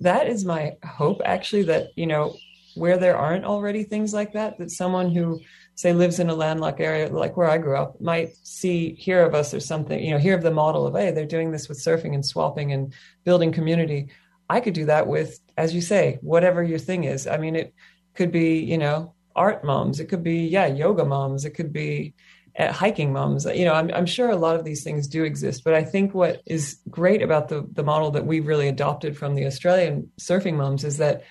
[0.00, 2.36] That is my hope, actually, that, you know,
[2.74, 5.40] where there aren't already things like that, that someone who
[5.76, 9.34] say lives in a landlocked area like where I grew up might see hear of
[9.34, 11.78] us or something, you know, hear of the model of hey, they're doing this with
[11.78, 12.92] surfing and swapping and
[13.24, 14.08] building community.
[14.48, 17.26] I could do that with, as you say, whatever your thing is.
[17.26, 17.74] I mean, it
[18.14, 22.14] could be, you know, art moms, it could be, yeah, yoga moms, it could be
[22.58, 23.44] uh, hiking moms.
[23.46, 26.14] You know, I'm, I'm sure a lot of these things do exist, but I think
[26.14, 30.54] what is great about the the model that we've really adopted from the Australian surfing
[30.54, 31.22] moms is that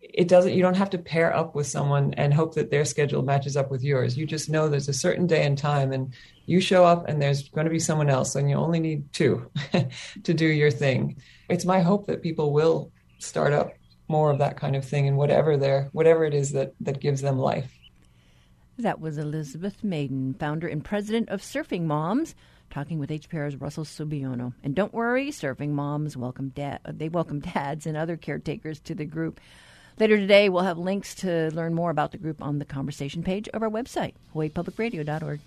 [0.00, 3.22] it doesn't you don't have to pair up with someone and hope that their schedule
[3.22, 4.16] matches up with yours.
[4.16, 6.12] You just know there's a certain day and time and
[6.46, 9.50] you show up and there's going to be someone else and you only need two
[10.24, 11.16] to do your thing.
[11.48, 13.72] It's my hope that people will start up
[14.10, 17.22] more of that kind of thing and whatever their whatever it is that that gives
[17.22, 17.72] them life
[18.76, 22.34] that was elizabeth madin founder and president of surfing moms
[22.70, 24.54] talking with HPR's Russell Subiono.
[24.62, 26.80] And don't worry, surfing moms welcome dad.
[26.88, 29.40] They welcome dads and other caretakers to the group.
[29.98, 33.48] Later today, we'll have links to learn more about the group on the conversation page
[33.48, 35.40] of our website, hawaiipublicradio.org.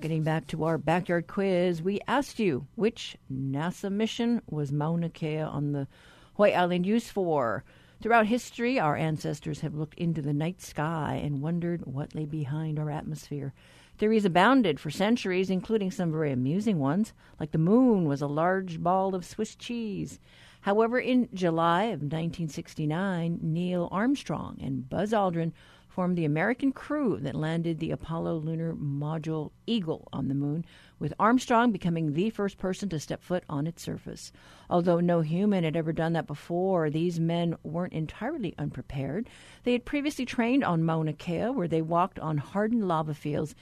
[0.00, 5.40] Getting back to our backyard quiz, we asked you which NASA mission was Mauna Kea
[5.40, 5.88] on the
[6.36, 7.64] Hawaii Island used for?
[8.00, 12.78] Throughout history, our ancestors have looked into the night sky and wondered what lay behind
[12.78, 13.52] our atmosphere.
[13.98, 18.80] Theories abounded for centuries, including some very amusing ones, like the moon was a large
[18.80, 20.20] ball of Swiss cheese.
[20.60, 25.52] However, in July of 1969, Neil Armstrong and Buzz Aldrin
[25.98, 30.64] the American crew that landed the Apollo lunar module Eagle on the moon,
[31.00, 34.30] with Armstrong becoming the first person to step foot on its surface.
[34.70, 39.28] Although no human had ever done that before, these men weren't entirely unprepared.
[39.64, 43.56] They had previously trained on Mauna Kea, where they walked on hardened lava fields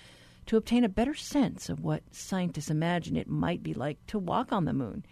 [0.44, 4.52] to obtain a better sense of what scientists imagine it might be like to walk
[4.52, 5.06] on the moon.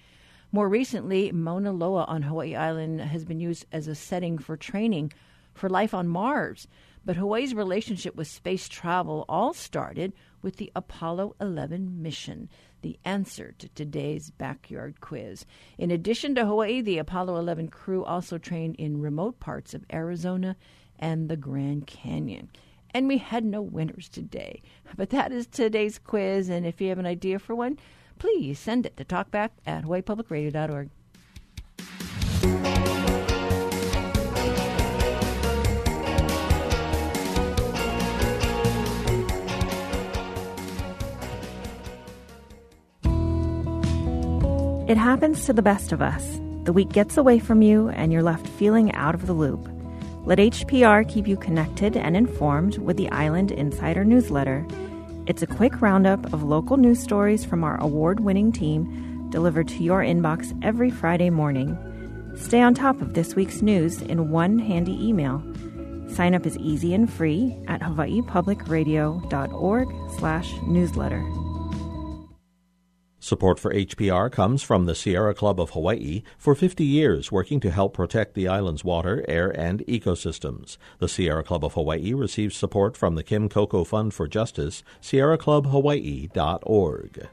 [0.53, 5.13] More recently, Mauna Loa on Hawaii Island has been used as a setting for training
[5.55, 6.69] for life on Mars.
[7.07, 12.49] But Hawaii's relationship with space travel all started with the Apollo 11 mission,
[12.81, 15.45] the answer to today's backyard quiz.
[15.77, 20.57] In addition to Hawaii, the Apollo 11 crew also trained in remote parts of Arizona
[20.99, 22.49] and the Grand Canyon.
[22.93, 24.63] And we had no winners today.
[24.97, 27.79] But that is today's quiz, and if you have an idea for one,
[28.19, 30.91] please send it to talkback at hawaiipublicradio.org.
[44.87, 46.39] It happens to the best of us.
[46.65, 49.67] The week gets away from you and you're left feeling out of the loop.
[50.27, 54.67] Let HPR keep you connected and informed with the Island Insider newsletter.
[55.27, 59.83] It's a quick roundup of local news stories from our award winning team delivered to
[59.83, 61.79] your inbox every Friday morning.
[62.37, 65.43] Stay on top of this week's news in one handy email.
[66.09, 71.25] Sign up is easy and free at hawaiipublicradio.org slash newsletter.
[73.25, 77.71] Support for HPR comes from the Sierra Club of Hawaii, for 50 years working to
[77.71, 80.77] help protect the island's water, air, and ecosystems.
[80.99, 87.29] The Sierra Club of Hawaii receives support from the Kim Coco Fund for Justice, sierraclubhawaii.org.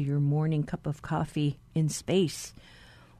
[0.00, 2.54] to your morning cup of coffee in space?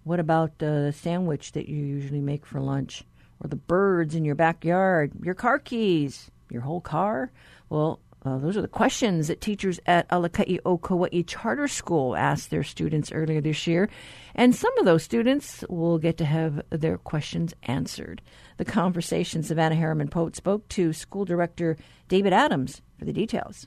[0.04, 3.04] What about the sandwich that you usually make for lunch?
[3.42, 5.12] Or the birds in your backyard?
[5.22, 6.30] Your car keys?
[6.50, 7.30] Your whole car?
[7.68, 12.50] Well, uh, those are the questions that teachers at Alakai o Kauai Charter School asked
[12.50, 13.88] their students earlier this year,
[14.34, 18.20] and some of those students will get to have their questions answered.
[18.58, 21.78] The conversation, Savannah Harriman Pote spoke to school director
[22.08, 23.66] David Adams for the details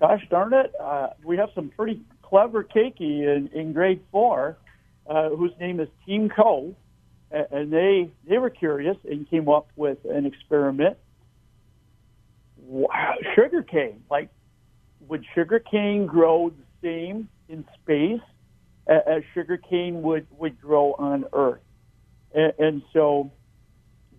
[0.00, 4.56] gosh darn it, uh, we have some pretty clever keiki in, in grade four,
[5.06, 6.74] uh, whose name is Team Kō.
[7.32, 10.96] And they they were curious and came up with an experiment.
[12.56, 14.30] Wow, sugar cane, like
[15.08, 18.20] would sugar cane grow the same in space
[18.88, 21.60] as sugar cane would would grow on Earth?
[22.34, 23.30] And, and so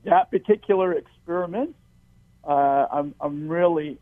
[0.05, 1.75] that particular experiment,
[2.45, 3.97] uh, I'm I'm really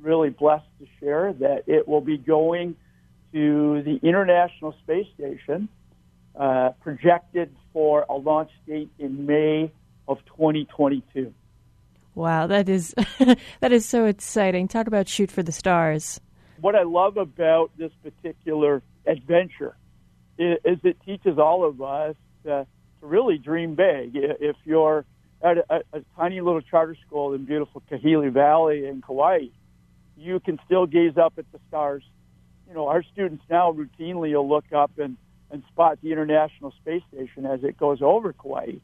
[0.00, 2.76] really blessed to share that it will be going
[3.32, 5.68] to the International Space Station,
[6.38, 9.72] uh, projected for a launch date in May
[10.08, 11.32] of 2022.
[12.14, 12.94] Wow, that is
[13.60, 14.68] that is so exciting.
[14.68, 16.20] Talk about shoot for the stars.
[16.60, 19.76] What I love about this particular adventure
[20.38, 22.14] is, is it teaches all of us
[22.44, 22.66] to,
[23.00, 24.12] to really dream big.
[24.14, 25.04] If you're
[25.42, 29.46] at a, a, tiny little charter school in beautiful Kahili Valley in Kauai,
[30.16, 32.04] you can still gaze up at the stars.
[32.72, 35.18] You know, our students now routinely will look up and,
[35.50, 38.76] and spot the International Space Station as it goes over Kauai.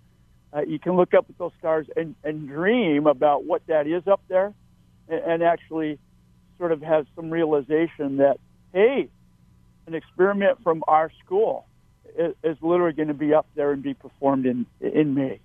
[0.53, 4.07] Uh, you can look up at those stars and, and dream about what that is
[4.07, 4.53] up there
[5.09, 5.99] and, and actually
[6.59, 8.37] sort of have some realization that,
[8.75, 9.09] hey,
[9.87, 11.65] an experiment from our school
[12.19, 15.41] is, is literally going to be up there and be performed in, in May.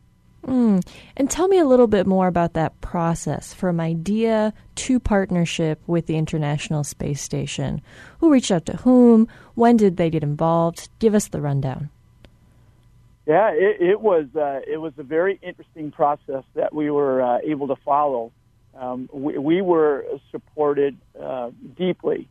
[0.45, 0.85] Mm.
[1.15, 6.05] And tell me a little bit more about that process from idea to partnership with
[6.05, 7.81] the International Space Station.
[8.19, 9.27] Who reached out to whom?
[9.55, 10.89] When did they get involved?
[10.99, 11.89] Give us the rundown.
[13.25, 17.39] Yeah, it, it was uh, it was a very interesting process that we were uh,
[17.41, 18.33] able to follow.
[18.77, 22.27] Um, we, we, were supported uh, deeply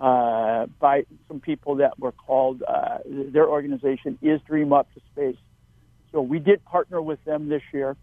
[0.00, 2.62] uh, by some people that were called.
[2.66, 5.36] Uh, their organization is Dream Up to Space
[6.12, 7.96] so we did partner with them this year.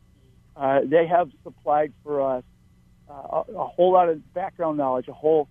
[0.56, 2.44] Uh, they have supplied for us
[3.10, 5.48] uh, a, a, whole lot of background knowledge, a whole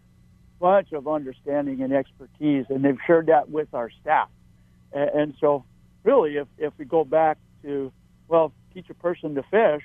[0.61, 4.29] bunch of understanding and expertise, and they've shared that with our staff.
[4.93, 5.65] And, and so,
[6.05, 7.93] really, if, if we go back to,
[8.27, 9.83] well, teach a person to fish,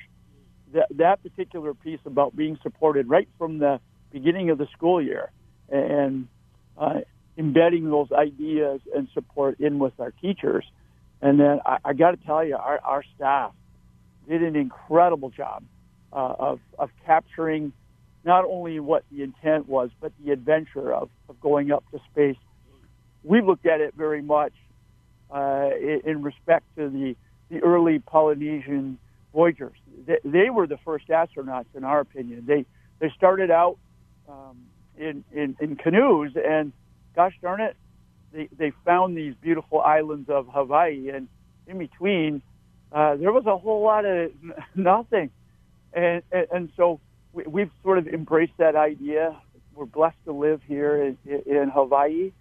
[0.74, 3.80] that, that particular piece about being supported right from the
[4.12, 5.32] beginning of the school year
[5.70, 6.28] and
[6.78, 7.02] uh,
[7.38, 10.66] embedding those ideas and support in with our teachers.
[11.24, 13.54] And then I, I got to tell you, our, our staff
[14.28, 15.64] did an incredible job
[16.12, 17.72] uh, of, of capturing
[18.26, 22.36] not only what the intent was, but the adventure of, of going up to space.
[23.24, 24.52] We looked at it very much
[25.34, 27.16] uh, in, in respect to the,
[27.50, 28.98] the early Polynesian
[29.32, 29.78] voyagers.
[30.06, 32.44] They, they were the first astronauts, in our opinion.
[32.46, 32.66] They
[33.00, 33.78] they started out
[34.30, 34.58] um,
[34.98, 36.74] in, in in canoes, and
[37.16, 37.76] gosh darn it,
[38.34, 41.28] they they found these beautiful islands of Hawaii, and
[41.68, 42.42] in between,
[42.92, 44.32] uh, there was a whole lot of
[44.76, 45.30] nothing,
[45.94, 47.00] and and, and so
[47.32, 49.36] we, we've sort of embraced that idea.
[49.76, 52.32] We're blessed to live here in, in Hawaii,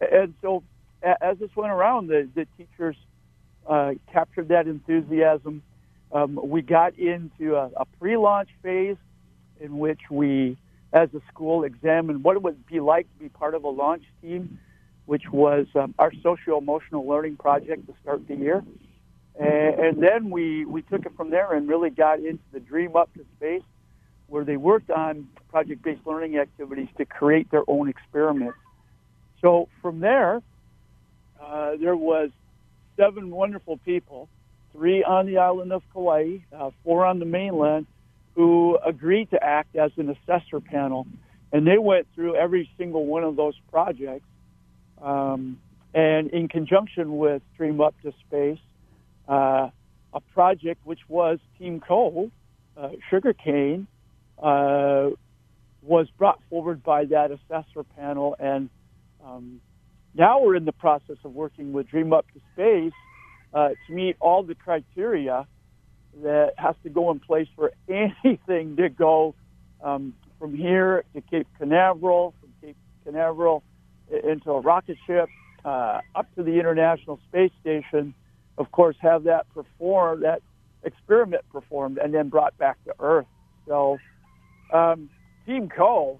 [0.00, 0.62] and so
[1.02, 2.96] as this went around, the the teachers
[3.68, 5.62] uh, captured that enthusiasm.
[6.12, 8.96] Um, we got into a, a pre-launch phase
[9.60, 10.56] in which we,
[10.92, 14.04] as a school, examined what it would be like to be part of a launch
[14.22, 14.58] team,
[15.06, 18.64] which was um, our social emotional learning project to start the year.
[19.38, 22.96] And, and then we, we took it from there and really got into the Dream
[22.96, 23.62] Up to Space,
[24.28, 28.58] where they worked on project-based learning activities to create their own experiments.
[29.40, 30.42] So from there,
[31.40, 32.30] uh, there was
[32.96, 34.28] seven wonderful people
[34.74, 37.86] three on the island of Kauai, uh, four on the mainland,
[38.34, 41.06] who agreed to act as an assessor panel.
[41.52, 44.26] And they went through every single one of those projects.
[45.04, 45.58] Um,
[45.92, 48.58] and in conjunction with Dream Up to Space,
[49.28, 49.68] uh,
[50.12, 52.30] a project which was Team Coal,
[52.76, 53.86] uh, sugarcane,
[54.42, 55.10] uh,
[55.82, 58.34] was brought forward by that assessor panel.
[58.40, 58.70] And
[59.24, 59.60] um,
[60.14, 62.92] now we're in the process of working with Dream Up to Space
[63.52, 65.46] uh, to meet all the criteria
[66.22, 69.34] that has to go in place for anything to go
[69.82, 73.62] um, from here to Cape Canaveral, from Cape Canaveral
[74.22, 75.28] into a rocket ship,
[75.64, 78.14] uh, up to the International Space Station.
[78.58, 80.42] Of course, have that performed, that
[80.84, 83.26] experiment performed, and then brought back to Earth.
[83.66, 83.98] So,
[84.72, 85.10] um,
[85.46, 86.18] Team Kō.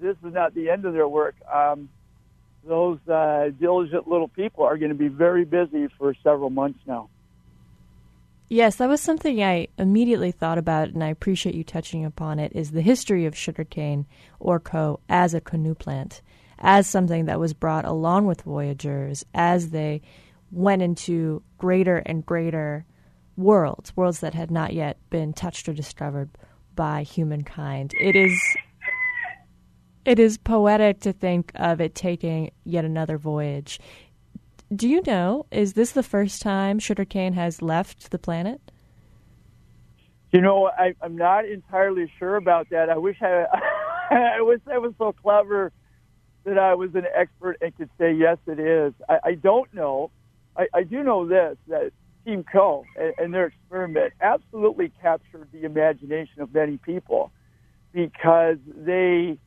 [0.00, 1.34] This is not the end of their work.
[1.52, 1.90] Um,
[2.66, 7.08] those uh, diligent little people are going to be very busy for several months now.
[8.48, 12.50] Yes, that was something I immediately thought about, and I appreciate you touching upon it.
[12.52, 14.06] Is the history of sugarcane
[14.40, 16.20] or kō as a canoe plant,
[16.60, 20.02] as something that was brought along with voyagers as they
[20.50, 22.84] went into greater and greater
[23.36, 26.30] worlds, worlds that had not yet been touched or discovered
[26.76, 27.94] by humankind.
[27.98, 28.38] It is
[30.04, 33.78] it is poetic to think of it taking yet another voyage.
[34.74, 38.60] Do you know, is this the first time sugarcane has left the planet?
[40.32, 42.88] You know, I, I'm not entirely sure about that.
[42.88, 43.46] I wish I,
[44.10, 45.72] I wish I was so clever
[46.44, 48.94] that I was an expert and could say yes, it is.
[49.08, 50.10] I, I don't know.
[50.56, 51.92] I, I do know this that
[52.24, 52.84] Team Kō.
[52.96, 57.30] and, and their experiment absolutely captured the imagination of many people
[57.92, 59.38] because they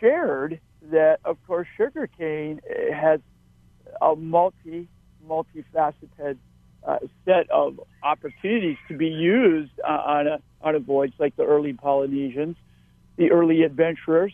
[0.00, 0.60] shared
[0.90, 2.60] that, of course, sugarcane
[2.92, 3.20] has
[4.00, 4.88] a multi,
[5.26, 6.38] multifaceted
[6.86, 11.44] uh, set of opportunities to be used uh, on a on a voyage like the
[11.44, 12.56] early Polynesians,
[13.16, 14.32] the early adventurers.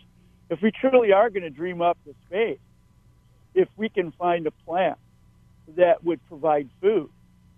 [0.50, 2.58] If we truly are going to dream up the space,
[3.54, 4.98] if we can find a plant
[5.76, 7.10] that would provide food,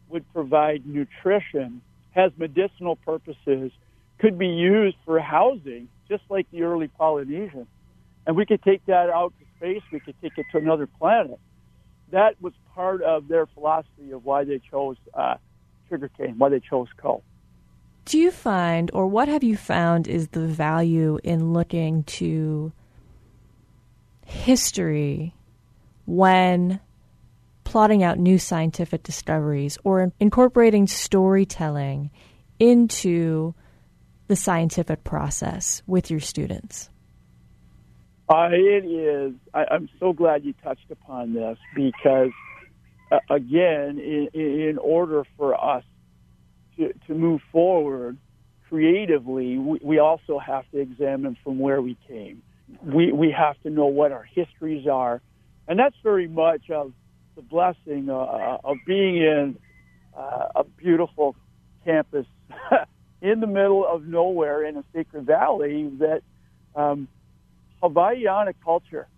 [0.09, 3.71] would provide nutrition, has medicinal purposes,
[4.19, 7.69] could be used for housing, just like the early Polynesians,
[8.27, 9.83] and we could take that out to space.
[9.93, 11.39] We could take it to another planet.
[12.11, 15.37] That was part of their philosophy of why they chose uh,
[15.89, 17.23] sugarcane, why they chose coal.
[18.05, 22.73] Do you find, or what have you found, is the value in looking to
[24.31, 25.35] history
[26.07, 26.81] when
[27.65, 32.11] plotting out new scientific discoveries or incorporating storytelling
[32.59, 33.55] into
[34.29, 36.91] the scientific process with your students?
[38.29, 39.35] Uh, it is.
[39.53, 42.31] I, I'm so glad you touched upon this because,
[43.11, 45.83] uh, again, in, in order for us
[46.77, 48.19] to, to move forward
[48.69, 52.43] creatively, we, we also have to examine from where we came.
[52.83, 55.21] We, we have to know what our histories are.
[55.69, 56.93] And that's very much of
[57.37, 59.59] the blessing uh, of being in
[60.17, 61.37] uh, a beautiful
[61.85, 62.27] campus
[63.23, 66.23] in the middle of nowhere in a sacred valley that
[66.75, 67.09] um,
[67.83, 69.09] Hawaiiana culture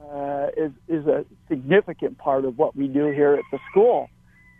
[0.00, 4.08] uh, is is a significant part of what we do here at the school,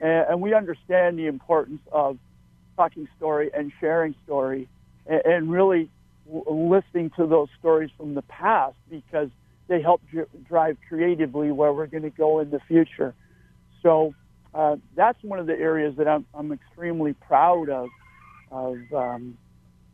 [0.00, 2.18] and, and we understand the importance of
[2.76, 4.68] talking story and sharing story,
[5.06, 5.90] and, and really
[6.26, 9.28] listening to those stories from the past because
[9.68, 13.14] they help dr- drive creatively where we're going to go in the future.
[13.82, 14.14] So
[14.54, 17.88] uh, that's one of the areas that I'm, I'm extremely proud of,
[18.50, 19.38] of um,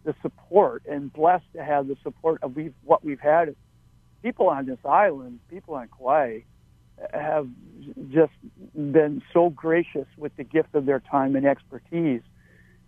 [0.04, 3.54] the support and blessed to have the support of we've, what we've had.
[4.22, 6.40] People on this island, people on Kauai,
[7.12, 7.48] have
[8.10, 8.32] just
[8.74, 12.22] been so gracious with the gift of their time and expertise.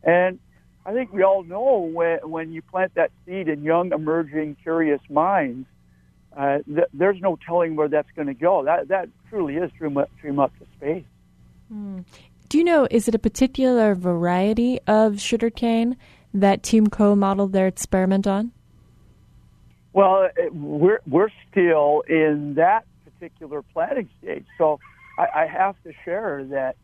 [0.03, 0.38] And
[0.85, 5.01] I think we all know when, when you plant that seed in young, emerging, curious
[5.11, 5.66] minds,
[6.37, 8.64] uh, th- there's no telling where that's going to go.
[8.64, 11.05] That that truly is dream up, dream up to space.
[11.72, 12.05] Mm.
[12.49, 15.97] Do you know, is it a particular variety of sugarcane
[16.33, 18.53] that Team Kō modeled their experiment on?
[19.93, 24.78] Well, we're we're still in that particular planting stage, so
[25.18, 26.76] I, I have to share that.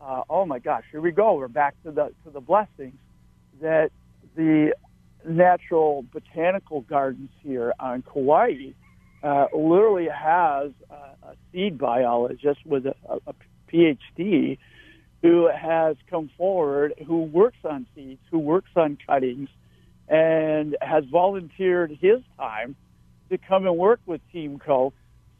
[0.00, 1.34] Uh, oh my gosh, here we go.
[1.34, 2.94] We're back to the to the blessings
[3.62, 3.90] that
[4.36, 4.74] the
[5.26, 8.72] natural botanical gardens here on Kauai
[9.22, 13.34] uh, literally has a, a seed biologist with a, a
[13.72, 14.58] PhD
[15.22, 19.48] who has come forward, who works on seeds, who works on cuttings,
[20.08, 22.74] and has volunteered his time
[23.30, 24.92] to come and work with Team Kō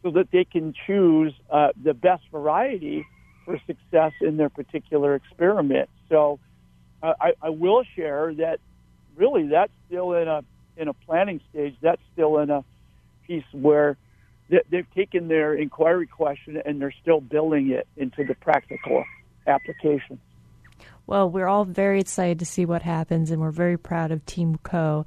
[0.03, 3.05] so that they can choose uh, the best variety
[3.45, 5.91] for success in their particular experiment.
[6.09, 6.39] So
[7.03, 8.61] I, I will share that
[9.17, 10.43] really that's still in a
[10.77, 11.75] in a planning stage.
[11.81, 12.65] That's still in a
[13.27, 13.97] piece where
[14.49, 19.05] they've taken their inquiry question and they're still building it into the practical
[19.47, 20.21] application.
[21.07, 24.59] Well, we're all very excited to see what happens, and we're very proud of Team
[24.65, 25.05] Kō.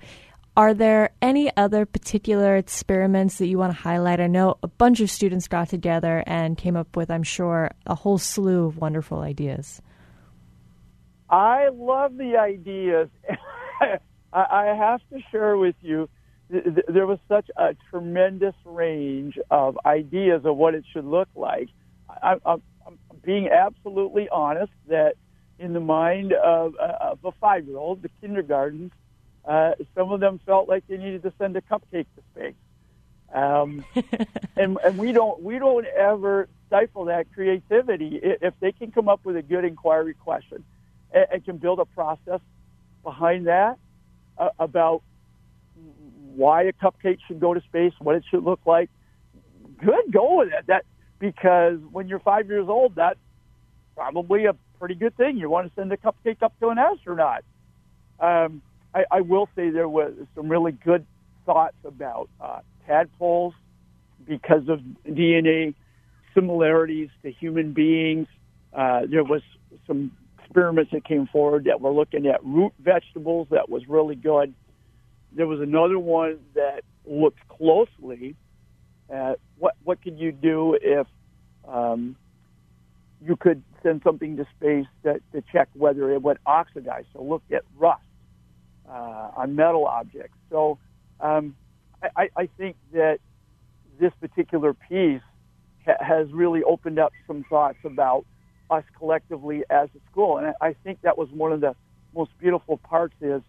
[0.58, 4.20] Are there any other particular experiments that you want to highlight?
[4.20, 7.96] I know a bunch of students got together and came up with, I'm sure, a
[7.96, 9.82] whole slew of wonderful ideas.
[11.30, 13.10] I love the ideas.
[14.34, 16.10] I have to share with you
[16.50, 21.70] there was such a tremendous range of ideas of what it should look like.
[22.10, 22.62] I, am
[23.24, 25.16] being absolutely honest that
[25.58, 28.92] in the mind of, uh, of a five year old, the kindergartens,
[29.46, 32.54] uh, some of them felt like they needed to send a cupcake to space.
[33.34, 33.84] Um,
[34.56, 39.26] and, and we don't we don't ever stifle that creativity if they can come up
[39.26, 40.64] with a good inquiry question
[41.16, 42.42] and, and can build a process
[43.04, 43.78] behind that
[44.38, 45.02] uh, about
[46.36, 48.90] why a cupcake should go to space, what it should look like.
[49.84, 50.68] Good, go with it.
[50.68, 50.86] That
[51.20, 53.20] because when you're five years old, that's
[53.96, 55.38] probably a pretty good thing.
[55.38, 57.44] You want to send a cupcake up to an astronaut.
[58.20, 58.62] Um,
[58.94, 61.06] I, I will say there was some really good
[61.46, 63.54] thoughts about uh, tadpoles
[64.28, 65.74] because of DNA
[66.34, 68.28] similarities to human beings.
[68.74, 69.42] Uh, there was
[69.88, 70.12] some
[70.46, 74.54] experiments that came forward that were looking at root vegetables that was really good.
[75.32, 78.36] There was another one that looked closely
[79.10, 81.08] at what what could you do if
[81.68, 82.16] um,
[83.24, 87.06] you could send something to space that, to check whether it would oxidize.
[87.14, 88.04] So look at rust
[88.90, 90.38] uh, on metal objects.
[90.50, 90.78] So
[91.20, 91.56] um,
[92.16, 93.20] I, I think that
[94.00, 95.22] this particular piece
[95.86, 98.26] ha- has really opened up some thoughts about
[98.70, 100.38] us collectively as a school.
[100.38, 101.76] And I think that was one of the
[102.14, 103.42] most beautiful parts is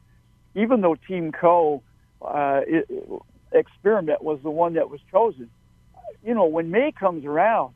[0.55, 1.81] even though Team Kō
[2.23, 2.61] uh,
[3.53, 5.51] experiment was the one that was chosen,
[6.25, 7.75] you know, when May comes around,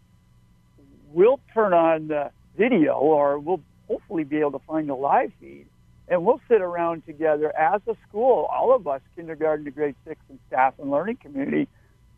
[1.13, 5.67] we'll turn on the video or we'll hopefully be able to find the live feed
[6.11, 10.21] and we'll sit around together as a school, all of us, kindergarten to grade six
[10.29, 11.69] and staff and learning community,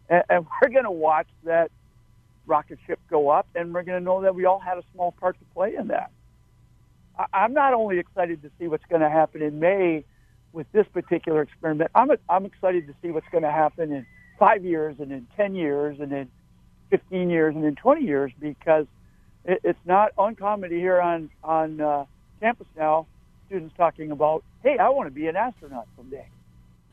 [0.08, 1.70] and, and we're going to watch that
[2.46, 5.12] rocket ship go up, and we're going to know that we all had a small
[5.12, 6.10] part to play in that.
[7.32, 10.04] I'm not only excited to see what's going to happen in May
[10.52, 14.06] with this particular experiment, I'm, I'm excited to see what's going to happen in
[14.38, 16.30] five years and in 10 years and in
[16.90, 18.86] 15 years and in 20 years because
[19.44, 22.04] it, it's not uncommon to hear on, on uh,
[22.40, 23.06] campus now
[23.46, 26.26] students talking about, hey, I want to be an astronaut someday.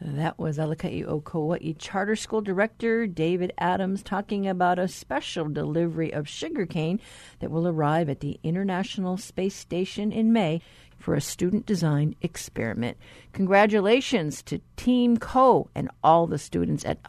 [0.01, 6.13] That was Alakai o Kauai Charter School Director David Adams talking about a special delivery
[6.13, 7.01] of sugarcane
[7.39, 10.61] that will arrive at the International Space Station in May
[10.97, 12.97] for a student design experiment.
[13.33, 16.99] Congratulations to Team Kō and all the students at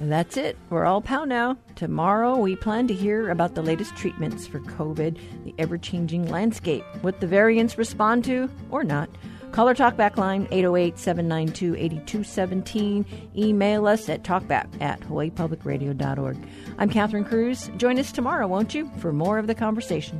[0.00, 0.56] That's it.
[0.70, 1.58] We're all pau now.
[1.76, 6.82] Tomorrow, we plan to hear about the latest treatments for COVID, the ever changing landscape,
[7.02, 9.10] what the variants respond to or not.
[9.52, 13.04] Call our talkback line 808 792 8217.
[13.36, 16.48] Email us at talkback at hawaiipublicradio.org.
[16.78, 17.70] I'm Catherine Cruz.
[17.76, 20.18] Join us tomorrow, won't you, for more of the conversation.